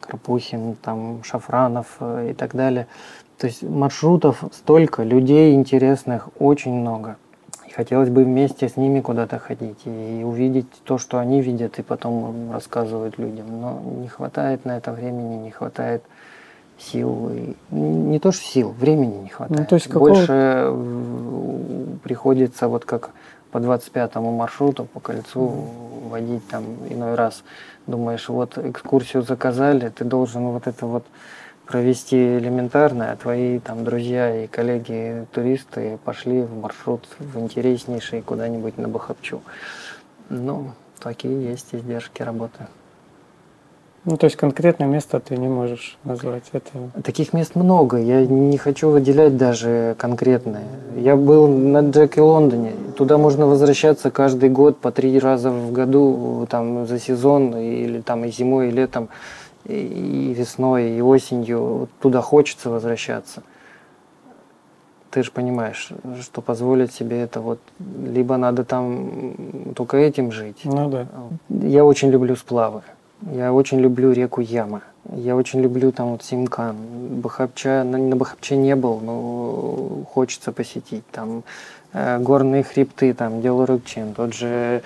Карпухин, 0.02 0.76
там 0.76 1.24
Шафранов 1.24 1.98
э, 2.00 2.30
и 2.32 2.34
так 2.34 2.56
далее. 2.56 2.88
То 3.38 3.48
есть 3.48 3.64
маршрутов 3.64 4.44
столько, 4.52 5.04
людей 5.04 5.54
интересных 5.54 6.30
очень 6.40 6.74
много. 6.74 7.18
И 7.68 7.72
хотелось 7.72 8.10
бы 8.10 8.24
вместе 8.24 8.70
с 8.70 8.78
ними 8.78 9.02
куда-то 9.02 9.38
ходить 9.40 9.80
и 9.86 10.24
увидеть 10.24 10.68
то, 10.84 10.98
что 10.98 11.20
они 11.20 11.42
видят, 11.42 11.80
и 11.80 11.84
потом 11.84 12.52
рассказывают 12.52 13.18
людям. 13.18 13.62
Но 13.62 13.82
не 14.02 14.08
хватает 14.08 14.66
на 14.66 14.78
это 14.78 14.92
времени, 14.92 15.36
не 15.36 15.52
хватает 15.52 16.04
сил. 16.80 17.32
Не 17.72 18.20
то, 18.20 18.32
что 18.32 18.44
сил, 18.44 18.72
времени 18.72 19.24
не 19.24 19.30
хватает. 19.30 19.60
Ну, 19.60 19.66
то 19.66 19.76
есть 19.76 19.92
Больше 19.92 20.74
приходится 22.04 22.68
вот 22.68 22.86
как 22.86 23.12
по 23.52 23.58
25-му 23.58 24.32
маршруту 24.32 24.86
по 24.86 25.00
кольцу 25.00 25.40
mm. 25.40 26.10
водить 26.10 26.48
там 26.48 26.64
иной 26.90 27.16
раз. 27.16 27.44
Думаешь, 27.88 28.30
вот 28.30 28.58
экскурсию 28.58 29.24
заказали, 29.24 29.90
ты 29.90 30.04
должен 30.04 30.44
вот 30.48 30.68
это 30.68 30.86
вот 30.86 31.06
провести 31.66 32.38
элементарно, 32.38 33.12
а 33.12 33.16
твои 33.16 33.60
там 33.60 33.84
друзья 33.84 34.44
и 34.44 34.48
коллеги 34.48 35.28
туристы 35.34 36.00
пошли 36.04 36.42
в 36.42 36.60
маршрут 36.62 37.08
в 37.20 37.40
интереснейший 37.40 38.22
куда-нибудь 38.22 38.78
на 38.78 38.88
Бахапчу. 38.88 39.42
Ну, 40.30 40.72
такие 41.00 41.50
есть 41.50 41.74
издержки 41.74 42.22
работы. 42.22 42.68
Ну, 44.10 44.16
то 44.16 44.24
есть 44.24 44.38
конкретное 44.38 44.88
место 44.88 45.20
ты 45.20 45.36
не 45.36 45.50
можешь 45.50 45.98
назвать 46.06 46.46
это. 46.54 46.70
Таких 47.04 47.34
мест 47.34 47.56
много. 47.56 47.98
Я 47.98 48.26
не 48.26 48.58
хочу 48.58 48.90
выделять 48.90 49.36
даже 49.36 49.98
конкретные. 49.98 50.64
Я 50.96 51.18
был 51.18 51.50
на 51.50 51.82
Джеке 51.82 52.22
Лондоне. 52.22 52.72
Туда 52.96 53.18
можно 53.18 53.48
возвращаться 53.48 54.10
каждый 54.10 54.50
год 54.50 54.78
по 54.78 54.94
три 54.94 55.20
раза 55.20 55.52
в 55.52 55.74
году, 55.74 56.48
там 56.50 56.88
за 56.88 57.00
сезон, 57.00 57.54
или 57.58 58.00
там 58.00 58.24
и 58.24 58.32
зимой, 58.32 58.70
и 58.70 58.72
летом, 58.72 59.10
и 59.66 60.34
весной, 60.38 60.92
и 60.92 61.02
осенью. 61.02 61.90
Туда 62.00 62.22
хочется 62.22 62.70
возвращаться. 62.70 63.44
Ты 65.12 65.22
же 65.22 65.32
понимаешь, 65.32 65.92
что 66.22 66.42
позволить 66.42 66.94
себе 66.94 67.20
это 67.20 67.42
вот 67.42 67.60
либо 67.80 68.38
надо 68.38 68.64
там 68.64 69.74
только 69.76 69.98
этим 69.98 70.32
жить. 70.32 70.62
Ну 70.64 70.90
да. 70.90 71.08
Я 71.50 71.84
очень 71.84 72.10
люблю 72.10 72.38
сплавы. 72.38 72.84
Я 73.22 73.52
очень 73.52 73.80
люблю 73.80 74.12
реку 74.12 74.42
Яма. 74.42 74.82
Я 75.16 75.36
очень 75.36 75.62
люблю 75.62 75.92
там 75.92 76.12
вот 76.12 76.24
Симкан. 76.24 76.76
Бахапча, 77.22 77.84
на, 77.84 77.98
на 77.98 78.16
Бахапче 78.16 78.58
не 78.58 78.76
был, 78.76 79.00
но 79.00 80.04
хочется 80.12 80.52
посетить. 80.52 81.06
Там 81.12 81.44
э, 81.94 82.20
горные 82.20 82.64
хребты, 82.64 83.14
там 83.14 83.42
Делорыкчин, 83.42 84.14
тот 84.14 84.34
же 84.34 84.84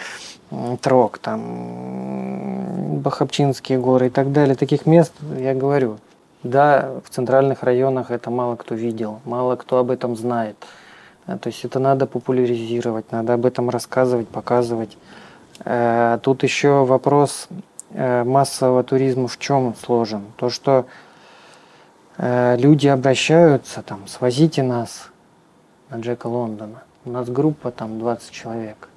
Трок, 0.82 1.18
там 1.18 3.00
Бахапчинские 3.02 3.80
горы 3.80 4.08
и 4.08 4.10
так 4.10 4.32
далее. 4.32 4.56
Таких 4.56 4.86
мест, 4.86 5.14
я 5.38 5.54
говорю, 5.54 5.98
да, 6.44 6.92
в 7.06 7.10
центральных 7.10 7.64
районах 7.64 8.12
это 8.12 8.30
мало 8.30 8.56
кто 8.56 8.76
видел, 8.76 9.20
мало 9.26 9.56
кто 9.56 9.78
об 9.78 9.92
этом 9.92 10.16
знает. 10.16 10.56
Э, 11.28 11.38
то 11.38 11.48
есть 11.48 11.66
это 11.66 11.80
надо 11.80 12.06
популяризировать, 12.06 13.12
надо 13.12 13.34
об 13.34 13.46
этом 13.46 13.70
рассказывать, 13.70 14.28
показывать. 14.28 14.98
Э, 15.66 16.20
тут 16.22 16.44
еще 16.44 16.86
вопрос 16.86 17.48
массового 17.94 18.84
туризма 18.84 19.28
в 19.28 19.38
чем 19.38 19.76
сложен? 19.76 20.24
То, 20.38 20.50
что 20.50 20.86
э, 22.18 22.58
люди 22.58 22.88
обращаются, 22.88 23.82
там, 23.82 24.08
свозите 24.08 24.64
нас 24.64 25.10
на 25.90 26.00
Джека 26.00 26.28
Лондона. 26.28 26.84
У 27.06 27.12
нас 27.12 27.28
группа 27.30 27.72
там 27.72 28.00
20 28.00 28.32
человек. 28.32 28.90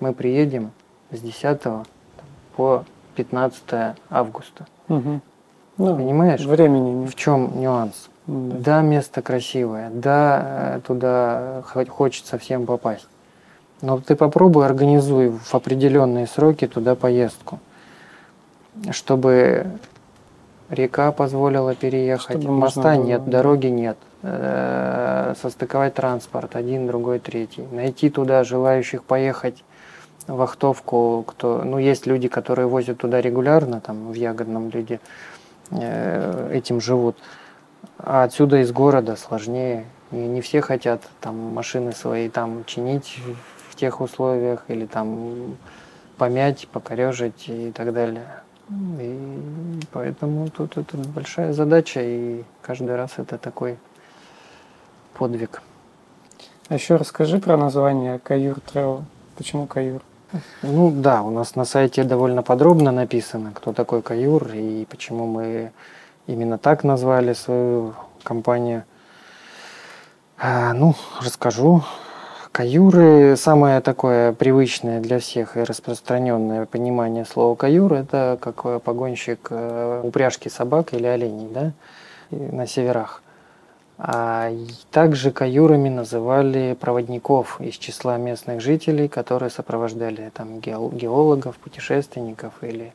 Мы 0.00 0.12
приедем 0.12 0.72
с 1.10 1.20
10 1.20 1.60
по 2.56 2.84
15 3.16 3.96
августа. 4.08 4.66
Угу. 4.88 5.20
Ну, 5.78 5.96
Понимаешь? 5.96 6.44
Времени. 6.44 7.06
В 7.06 7.14
чем 7.14 7.60
нюанс? 7.60 8.08
Да. 8.26 8.56
да, 8.58 8.82
место 8.82 9.22
красивое, 9.22 9.90
да, 9.90 10.76
э, 10.76 10.80
туда 10.86 11.62
хочется 11.88 12.38
всем 12.38 12.64
попасть. 12.64 13.08
Но 13.82 13.98
ты 13.98 14.14
попробуй 14.14 14.66
организуй 14.66 15.30
в 15.30 15.54
определенные 15.54 16.26
сроки 16.26 16.66
туда 16.66 16.94
поездку 16.94 17.58
чтобы 18.90 19.66
река 20.70 21.12
позволила 21.12 21.74
переехать, 21.74 22.40
чтобы 22.40 22.54
моста 22.54 22.94
было... 22.94 23.04
нет, 23.04 23.28
дороги 23.28 23.66
нет, 23.66 23.98
э, 24.22 25.34
состыковать 25.40 25.94
транспорт, 25.94 26.56
один, 26.56 26.86
другой, 26.86 27.18
третий, 27.18 27.66
найти 27.72 28.10
туда 28.10 28.44
желающих 28.44 29.02
поехать 29.04 29.64
в 30.26 30.40
Ахтовку, 30.42 31.24
кто, 31.26 31.62
ну, 31.64 31.78
есть 31.78 32.06
люди, 32.06 32.28
которые 32.28 32.68
возят 32.68 32.98
туда 32.98 33.20
регулярно, 33.20 33.80
там, 33.80 34.12
в 34.12 34.14
Ягодном 34.14 34.70
люди 34.70 35.00
э, 35.70 36.50
этим 36.52 36.80
живут, 36.80 37.16
а 37.98 38.24
отсюда 38.24 38.58
из 38.58 38.70
города 38.72 39.16
сложнее, 39.16 39.86
не, 40.10 40.26
не 40.28 40.40
все 40.40 40.60
хотят 40.60 41.02
там 41.20 41.36
машины 41.36 41.92
свои 41.92 42.28
там 42.28 42.64
чинить 42.64 43.18
в 43.68 43.74
тех 43.76 44.00
условиях 44.00 44.64
или 44.68 44.86
там 44.86 45.56
помять, 46.16 46.68
покорежить 46.68 47.48
и 47.48 47.72
так 47.72 47.92
далее. 47.92 48.26
И 48.70 49.80
поэтому 49.92 50.48
тут 50.48 50.76
это 50.76 50.96
большая 50.96 51.52
задача, 51.52 52.00
и 52.02 52.44
каждый 52.62 52.94
раз 52.96 53.12
это 53.16 53.36
такой 53.36 53.78
подвиг. 55.14 55.62
А 56.68 56.74
еще 56.74 56.96
расскажи 56.96 57.38
про 57.38 57.56
название 57.56 58.20
Каюр 58.20 58.58
Travel. 58.58 59.02
Почему 59.36 59.66
Каюр? 59.66 60.02
Ну 60.62 60.92
да, 60.92 61.22
у 61.22 61.30
нас 61.30 61.56
на 61.56 61.64
сайте 61.64 62.04
довольно 62.04 62.42
подробно 62.42 62.92
написано, 62.92 63.50
кто 63.52 63.72
такой 63.72 64.02
Каюр 64.02 64.48
и 64.54 64.84
почему 64.88 65.26
мы 65.26 65.72
именно 66.28 66.56
так 66.56 66.84
назвали 66.84 67.32
свою 67.32 67.94
компанию. 68.22 68.84
А, 70.38 70.72
ну, 70.72 70.94
расскажу. 71.20 71.82
Каюры, 72.52 73.36
самое 73.36 73.80
такое 73.80 74.32
привычное 74.32 75.00
для 75.00 75.20
всех 75.20 75.56
и 75.56 75.60
распространенное 75.60 76.66
понимание 76.66 77.24
слова 77.24 77.54
каюр, 77.54 77.92
это 77.92 78.38
как 78.40 78.82
погонщик 78.82 79.46
э, 79.50 80.00
упряжки 80.02 80.48
собак 80.48 80.92
или 80.92 81.06
оленей 81.06 81.48
да, 81.48 81.72
на 82.32 82.66
северах. 82.66 83.22
А 83.98 84.50
также 84.90 85.30
каюрами 85.30 85.90
называли 85.90 86.76
проводников 86.78 87.60
из 87.60 87.74
числа 87.74 88.16
местных 88.16 88.60
жителей, 88.60 89.06
которые 89.06 89.50
сопровождали 89.50 90.32
там, 90.34 90.58
геологов, 90.58 91.56
путешественников 91.56 92.54
или 92.62 92.92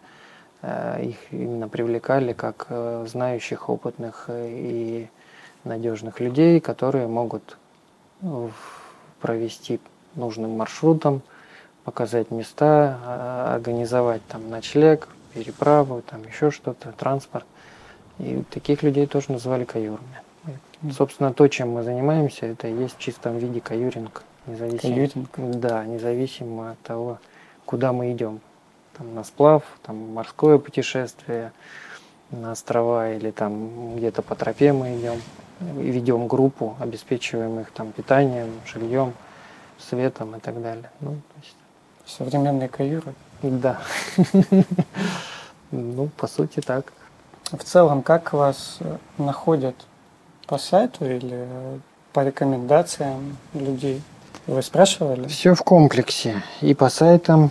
э, 0.63 1.01
их 1.01 1.15
именно 1.31 1.69
привлекали 1.69 2.33
как 2.33 2.65
э, 2.67 3.05
знающих, 3.09 3.69
опытных 3.69 4.25
и 4.29 5.07
надежных 5.63 6.19
людей, 6.19 6.59
которые 6.59 7.07
могут 7.07 7.57
провести 9.25 9.79
нужным 10.13 10.51
маршрутом, 10.51 11.23
показать 11.83 12.29
места, 12.29 12.99
а, 13.03 13.55
организовать 13.55 14.21
там 14.27 14.51
ночлег, 14.51 15.07
переправу, 15.33 16.03
там 16.07 16.21
еще 16.27 16.51
что-то, 16.51 16.91
транспорт. 16.91 17.47
И 18.19 18.43
таких 18.51 18.83
людей 18.83 19.07
тоже 19.07 19.31
называли 19.31 19.63
каюрами. 19.63 20.21
Собственно, 20.95 21.33
то, 21.33 21.47
чем 21.47 21.71
мы 21.71 21.81
занимаемся, 21.81 22.45
это 22.45 22.67
и 22.67 22.75
есть 22.75 22.97
в 22.97 22.99
чистом 22.99 23.39
виде 23.39 23.61
каюринг. 23.61 24.21
Независимо, 24.45 24.93
каюринг? 24.93 25.59
Да, 25.59 25.83
независимо 25.85 26.71
от 26.73 26.79
того, 26.81 27.17
куда 27.65 27.93
мы 27.93 28.11
идем. 28.11 28.41
Там 28.95 29.15
на 29.15 29.23
сплав, 29.23 29.63
там 29.81 30.13
морское 30.13 30.59
путешествие, 30.59 31.51
на 32.29 32.51
острова 32.51 33.11
или 33.11 33.31
там 33.31 33.95
где-то 33.95 34.21
по 34.21 34.35
тропе 34.35 34.71
мы 34.71 34.99
идем. 34.99 35.19
Ведем 35.59 36.27
группу, 36.27 36.75
обеспечиваем 36.79 37.59
их 37.59 37.71
там 37.71 37.91
питанием, 37.91 38.49
жильем, 38.65 39.13
светом 39.77 40.35
и 40.35 40.39
так 40.39 40.61
далее. 40.61 40.89
Ну, 40.99 41.11
то 41.11 41.41
есть... 41.41 41.55
Современные 42.05 42.69
каюры? 42.69 43.13
Да. 43.41 43.79
Ну, 45.71 46.09
по 46.15 46.27
сути, 46.27 46.61
так. 46.61 46.93
В 47.51 47.63
целом, 47.63 48.01
как 48.01 48.33
вас 48.33 48.77
э, 48.79 48.97
находят 49.17 49.75
по 50.47 50.57
сайту 50.57 51.05
или 51.05 51.47
по 52.13 52.23
рекомендациям 52.23 53.35
людей? 53.53 54.01
Вы 54.47 54.61
спрашивали? 54.61 55.27
Все 55.27 55.53
в 55.53 55.63
комплексе. 55.63 56.43
И 56.61 56.73
по 56.75 56.89
сайтам, 56.89 57.49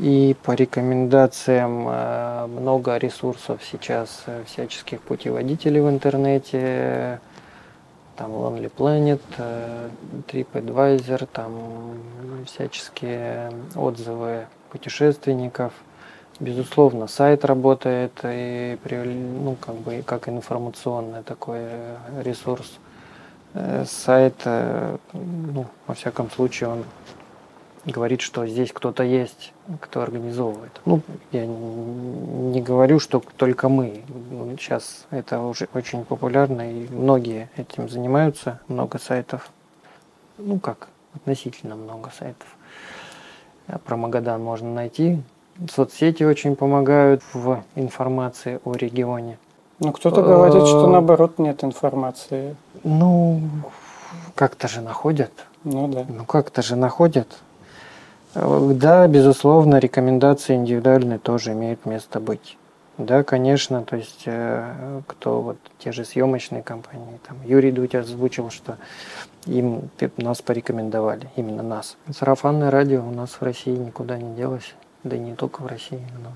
и 0.00 0.36
по 0.44 0.52
рекомендациям. 0.52 1.86
Э, 1.88 2.46
много 2.46 2.96
ресурсов 2.96 3.60
сейчас, 3.70 4.24
всяческих 4.46 5.00
путеводителей 5.00 5.80
в 5.80 5.88
интернете. 5.88 7.18
Там 8.16 8.30
Lonely 8.32 8.70
Planet, 8.74 9.20
э, 9.38 9.88
TripAdvisor, 10.28 11.26
там 11.32 11.98
всяческие 12.46 13.52
отзывы 13.74 14.46
путешественников– 14.70 15.72
Безусловно, 16.40 17.06
сайт 17.06 17.44
работает 17.44 18.12
и 18.24 18.76
ну, 18.84 19.56
как 19.60 19.76
бы 19.76 20.02
как 20.04 20.28
информационный 20.28 21.22
такой 21.22 21.58
э, 21.60 21.96
ресурс. 22.24 22.78
Э, 23.54 23.84
сайт, 23.86 24.34
ну, 24.44 25.66
во 25.86 25.94
всяком 25.94 26.30
случае, 26.30 26.70
он 26.70 26.84
говорит, 27.86 28.20
что 28.20 28.46
здесь 28.46 28.72
кто-то 28.72 29.02
есть, 29.02 29.52
кто 29.80 30.00
организовывает. 30.02 30.80
Ну, 30.84 31.00
я 31.32 31.46
не 31.46 32.60
говорю, 32.60 32.98
что 32.98 33.22
только 33.36 33.68
мы. 33.68 34.02
Сейчас 34.58 35.06
это 35.10 35.40
уже 35.40 35.68
очень 35.74 36.04
популярно, 36.04 36.70
и 36.70 36.88
многие 36.88 37.50
этим 37.56 37.88
занимаются, 37.88 38.60
много 38.68 38.98
сайтов. 38.98 39.50
Ну 40.38 40.58
как, 40.58 40.88
относительно 41.14 41.76
много 41.76 42.10
сайтов. 42.18 42.48
Про 43.84 43.96
Магадан 43.96 44.42
можно 44.42 44.72
найти 44.72 45.22
Соцсети 45.70 46.24
очень 46.24 46.56
помогают 46.56 47.22
в 47.32 47.62
информации 47.76 48.60
о 48.64 48.74
регионе. 48.74 49.38
Ну, 49.78 49.92
кто-то 49.92 50.22
говорит, 50.22 50.66
что 50.66 50.86
наоборот 50.88 51.38
нет 51.38 51.62
информации. 51.64 52.56
Ну, 52.82 53.40
как-то 54.34 54.68
же 54.68 54.80
находят. 54.80 55.32
Ну 55.64 55.88
да. 55.88 56.04
Ну, 56.08 56.24
как-то 56.24 56.62
же 56.62 56.76
находят. 56.76 57.28
Да, 58.34 59.06
безусловно, 59.06 59.78
рекомендации 59.78 60.54
индивидуальные 60.54 61.18
тоже 61.18 61.52
имеют 61.52 61.86
место 61.86 62.20
быть. 62.20 62.56
Да, 62.96 63.24
конечно, 63.24 63.82
то 63.82 63.96
есть 63.96 64.22
э, 64.26 65.00
кто 65.08 65.40
вот 65.40 65.56
те 65.78 65.90
же 65.90 66.04
съемочные 66.04 66.62
компании, 66.62 67.18
там 67.26 67.36
Юрий 67.44 67.72
Дудь 67.72 67.94
озвучил, 67.94 68.50
что 68.50 68.76
им 69.46 69.90
нас 70.16 70.42
порекомендовали, 70.42 71.28
именно 71.34 71.62
нас. 71.62 71.96
Сарафанное 72.16 72.70
радио 72.70 73.04
у 73.04 73.10
нас 73.10 73.30
в 73.30 73.42
России 73.42 73.74
никуда 73.74 74.16
не 74.16 74.34
делось. 74.36 74.74
Да 75.02 75.16
и 75.16 75.18
не 75.18 75.34
только 75.34 75.62
в 75.62 75.66
России, 75.66 76.06
но 76.22 76.32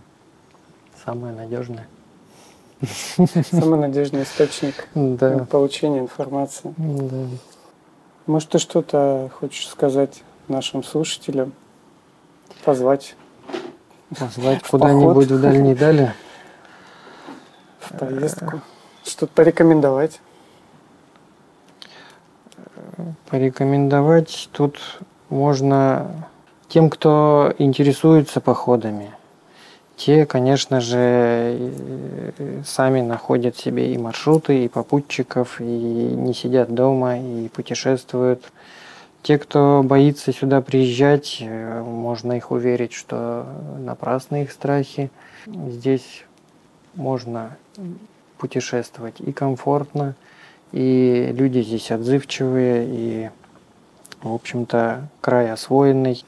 самое 1.05 1.33
надежное. 1.33 1.87
Самый 3.51 3.79
надежный 3.79 4.25
источник 4.25 4.89
да. 4.95 5.47
получения 5.51 6.01
информации. 6.01 6.75
Да. 6.77 7.27
Может, 8.27 8.51
ты 8.51 8.59
что-то 8.59 9.31
хочешь 9.39 9.69
сказать 9.69 10.23
нашим 10.49 10.83
слушателям? 10.83 11.53
Позвать? 12.64 13.16
Позвать 14.18 14.62
куда-нибудь 14.62 15.31
в 15.31 15.40
дальние 15.40 15.75
дали? 15.75 16.14
В 17.81 17.97
поездку. 17.97 18.61
Что-то 19.05 19.33
порекомендовать? 19.35 20.21
Порекомендовать 23.31 24.49
тут 24.53 24.79
можно 25.29 26.27
тем, 26.68 26.90
кто 26.90 27.55
интересуется 27.59 28.40
походами, 28.40 29.12
те, 29.97 30.27
конечно 30.27 30.81
же, 30.81 31.73
сами 32.64 33.01
находят 33.01 33.57
себе 33.57 33.92
и 33.92 33.99
маршруты, 33.99 34.64
и 34.64 34.68
попутчиков, 34.68 35.61
и 35.61 35.64
не 35.64 36.35
сидят 36.35 36.73
дома, 36.73 37.18
и 37.18 37.49
путешествуют. 37.49 38.44
Те, 39.29 39.37
кто 39.37 39.83
боится 39.85 40.33
сюда 40.33 40.62
приезжать, 40.62 41.37
э, 41.43 41.83
можно 41.83 42.33
их 42.33 42.51
уверить, 42.51 42.95
что 42.95 43.47
напрасны 43.79 44.45
их 44.45 44.51
страхи. 44.51 45.11
Здесь 45.45 46.25
можно 46.95 47.59
путешествовать 48.38 49.21
и 49.21 49.33
комфортно, 49.33 50.14
и 50.73 51.29
люди 51.37 51.61
здесь 51.61 51.91
отзывчивые, 51.91 52.87
и, 52.88 53.31
в 54.23 54.33
общем-то, 54.33 55.11
край 55.21 55.53
освоенный. 55.53 56.25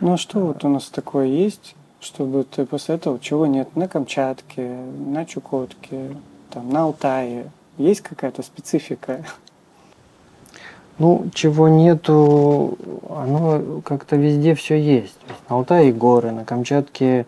Ну 0.00 0.14
а 0.14 0.16
что 0.16 0.40
вот 0.40 0.64
у 0.64 0.68
нас 0.68 0.86
такое 0.86 1.26
есть, 1.26 1.76
чтобы 2.00 2.42
ты 2.42 2.66
посоветовал, 2.66 3.20
чего 3.20 3.46
нет 3.46 3.76
на 3.76 3.86
Камчатке, 3.86 4.74
на 5.06 5.24
Чукотке, 5.24 6.16
там, 6.50 6.68
на 6.70 6.82
Алтае? 6.82 7.48
Есть 7.78 8.00
какая-то 8.00 8.42
специфика? 8.42 9.24
Ну, 11.00 11.30
чего 11.32 11.68
нету, 11.68 12.76
оно 13.08 13.80
как-то 13.82 14.16
везде 14.16 14.54
все 14.54 14.78
есть. 14.78 15.16
На 15.48 15.56
Алтае 15.56 15.94
горы, 15.94 16.30
на 16.30 16.44
Камчатке 16.44 17.24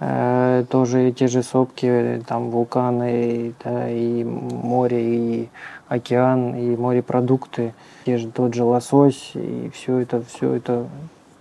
э, 0.00 0.64
тоже 0.70 1.12
те 1.12 1.28
же 1.28 1.42
сопки, 1.42 2.22
там 2.26 2.48
вулканы, 2.48 3.52
да, 3.62 3.90
и 3.90 4.24
море, 4.24 5.02
и 5.04 5.48
океан, 5.88 6.56
и 6.56 6.74
морепродукты, 6.74 7.74
те 8.06 8.16
же 8.16 8.30
тот 8.30 8.54
же 8.54 8.64
лосось, 8.64 9.32
и 9.34 9.70
все 9.74 9.98
это, 9.98 10.22
все 10.22 10.54
это 10.54 10.86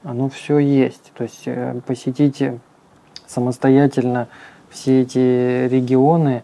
оно 0.04 0.28
все 0.28 0.60
есть. 0.60 1.14
То 1.16 1.24
есть 1.24 1.44
э, 1.46 1.80
посетите 1.88 2.60
самостоятельно 3.28 4.28
все 4.70 5.04
эти 5.04 5.68
регионы 5.70 6.44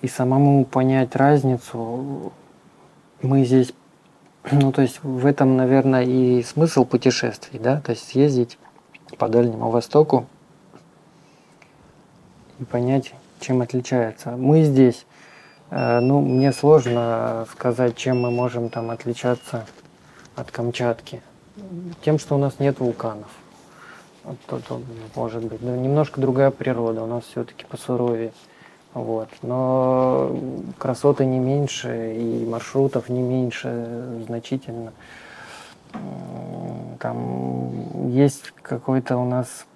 и 0.00 0.08
самому 0.08 0.64
понять 0.64 1.16
разницу. 1.16 2.32
Мы 3.20 3.44
здесь, 3.44 3.74
ну 4.50 4.72
то 4.72 4.82
есть 4.82 5.02
в 5.02 5.26
этом, 5.26 5.56
наверное, 5.56 6.04
и 6.04 6.42
смысл 6.42 6.84
путешествий, 6.84 7.58
да, 7.58 7.80
то 7.80 7.92
есть 7.92 8.08
съездить 8.08 8.58
по 9.18 9.28
Дальнему 9.28 9.70
Востоку 9.70 10.26
и 12.58 12.64
понять, 12.64 13.14
чем 13.40 13.62
отличается. 13.62 14.30
Мы 14.32 14.62
здесь, 14.64 15.06
э, 15.70 16.00
ну, 16.00 16.20
мне 16.20 16.52
сложно 16.52 17.46
сказать, 17.52 17.96
чем 17.96 18.20
мы 18.20 18.30
можем 18.30 18.68
там 18.68 18.90
отличаться 18.90 19.66
от 20.34 20.50
Камчатки 20.50 21.22
тем, 22.02 22.18
что 22.18 22.36
у 22.36 22.38
нас 22.38 22.58
нет 22.58 22.80
вулканов. 22.80 23.28
Вот, 24.24 24.38
вот, 24.68 24.82
может 25.16 25.44
быть, 25.44 25.60
ну, 25.62 25.74
немножко 25.74 26.20
другая 26.20 26.50
природа, 26.50 27.02
у 27.02 27.06
нас 27.06 27.24
все-таки 27.24 27.64
посуровее. 27.64 28.32
Вот. 28.94 29.28
Но 29.42 30.36
красоты 30.78 31.24
не 31.24 31.38
меньше, 31.38 32.14
и 32.14 32.44
маршрутов 32.46 33.08
не 33.08 33.22
меньше 33.22 34.22
значительно. 34.26 34.92
Там 36.98 38.08
есть 38.10 38.52
какой-то 38.62 39.16
у 39.16 39.24
нас 39.24 39.66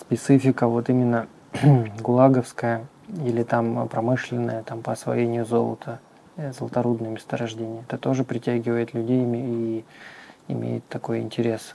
специфика 0.00 0.66
вот 0.66 0.88
именно 0.88 1.26
гулаговская 2.00 2.86
или 3.24 3.42
там 3.42 3.88
промышленная 3.88 4.62
там 4.62 4.82
по 4.82 4.92
освоению 4.92 5.46
золота, 5.46 5.98
э, 6.36 6.52
золоторудные 6.52 7.10
месторождения. 7.10 7.82
Это 7.82 7.96
тоже 7.96 8.24
притягивает 8.24 8.92
людей 8.92 9.24
и 9.24 9.84
имеет 10.48 10.86
такой 10.88 11.20
интерес 11.20 11.74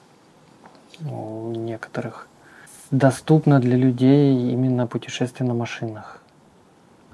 у 1.09 1.51
некоторых. 1.51 2.27
Доступно 2.91 3.59
для 3.59 3.75
людей 3.75 4.51
именно 4.51 4.85
путешествие 4.85 5.47
на 5.47 5.55
машинах. 5.55 6.22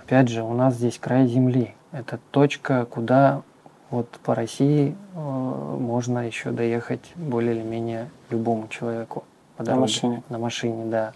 Опять 0.09 0.29
же, 0.29 0.41
у 0.41 0.55
нас 0.55 0.73
здесь 0.73 0.97
край 0.97 1.27
земли. 1.27 1.75
Это 1.91 2.19
точка, 2.31 2.85
куда 2.85 3.43
вот 3.91 4.09
по 4.23 4.33
России 4.33 4.95
э, 5.13 5.19
можно 5.19 6.25
еще 6.25 6.49
доехать 6.49 7.11
более 7.15 7.53
или 7.53 7.61
менее 7.61 8.09
любому 8.31 8.67
человеку. 8.69 9.23
По 9.55 9.63
дороге, 9.63 9.75
на 9.75 9.81
машине. 9.81 10.23
На 10.29 10.39
машине, 10.39 10.85
да. 10.85 11.13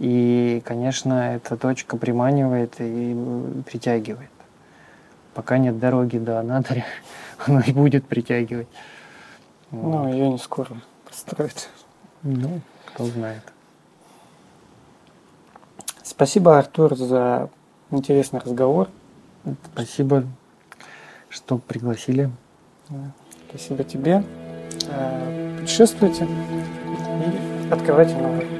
И, 0.00 0.60
конечно, 0.64 1.36
эта 1.36 1.56
точка 1.56 1.96
приманивает 1.96 2.74
и 2.80 3.62
притягивает. 3.64 4.32
Пока 5.32 5.58
нет 5.58 5.78
дороги 5.78 6.18
до 6.18 6.40
Анадыря, 6.40 6.86
она 7.46 7.60
и 7.60 7.70
будет 7.70 8.04
притягивать. 8.04 8.66
Ну, 9.70 9.78
вот. 9.78 10.08
ее 10.08 10.28
не 10.28 10.38
скоро 10.38 10.70
построить. 11.04 11.68
Ну, 12.24 12.62
кто 12.86 13.04
знает. 13.04 13.44
Спасибо, 16.02 16.58
Артур, 16.58 16.96
за 16.96 17.48
интересный 17.90 18.40
разговор. 18.40 18.88
Спасибо, 19.72 20.24
что 21.28 21.58
пригласили. 21.58 22.30
Спасибо 23.48 23.84
тебе. 23.84 24.22
Э, 24.88 25.58
путешествуйте 25.60 26.26
и 26.26 27.72
открывайте 27.72 28.16
новые. 28.16 28.57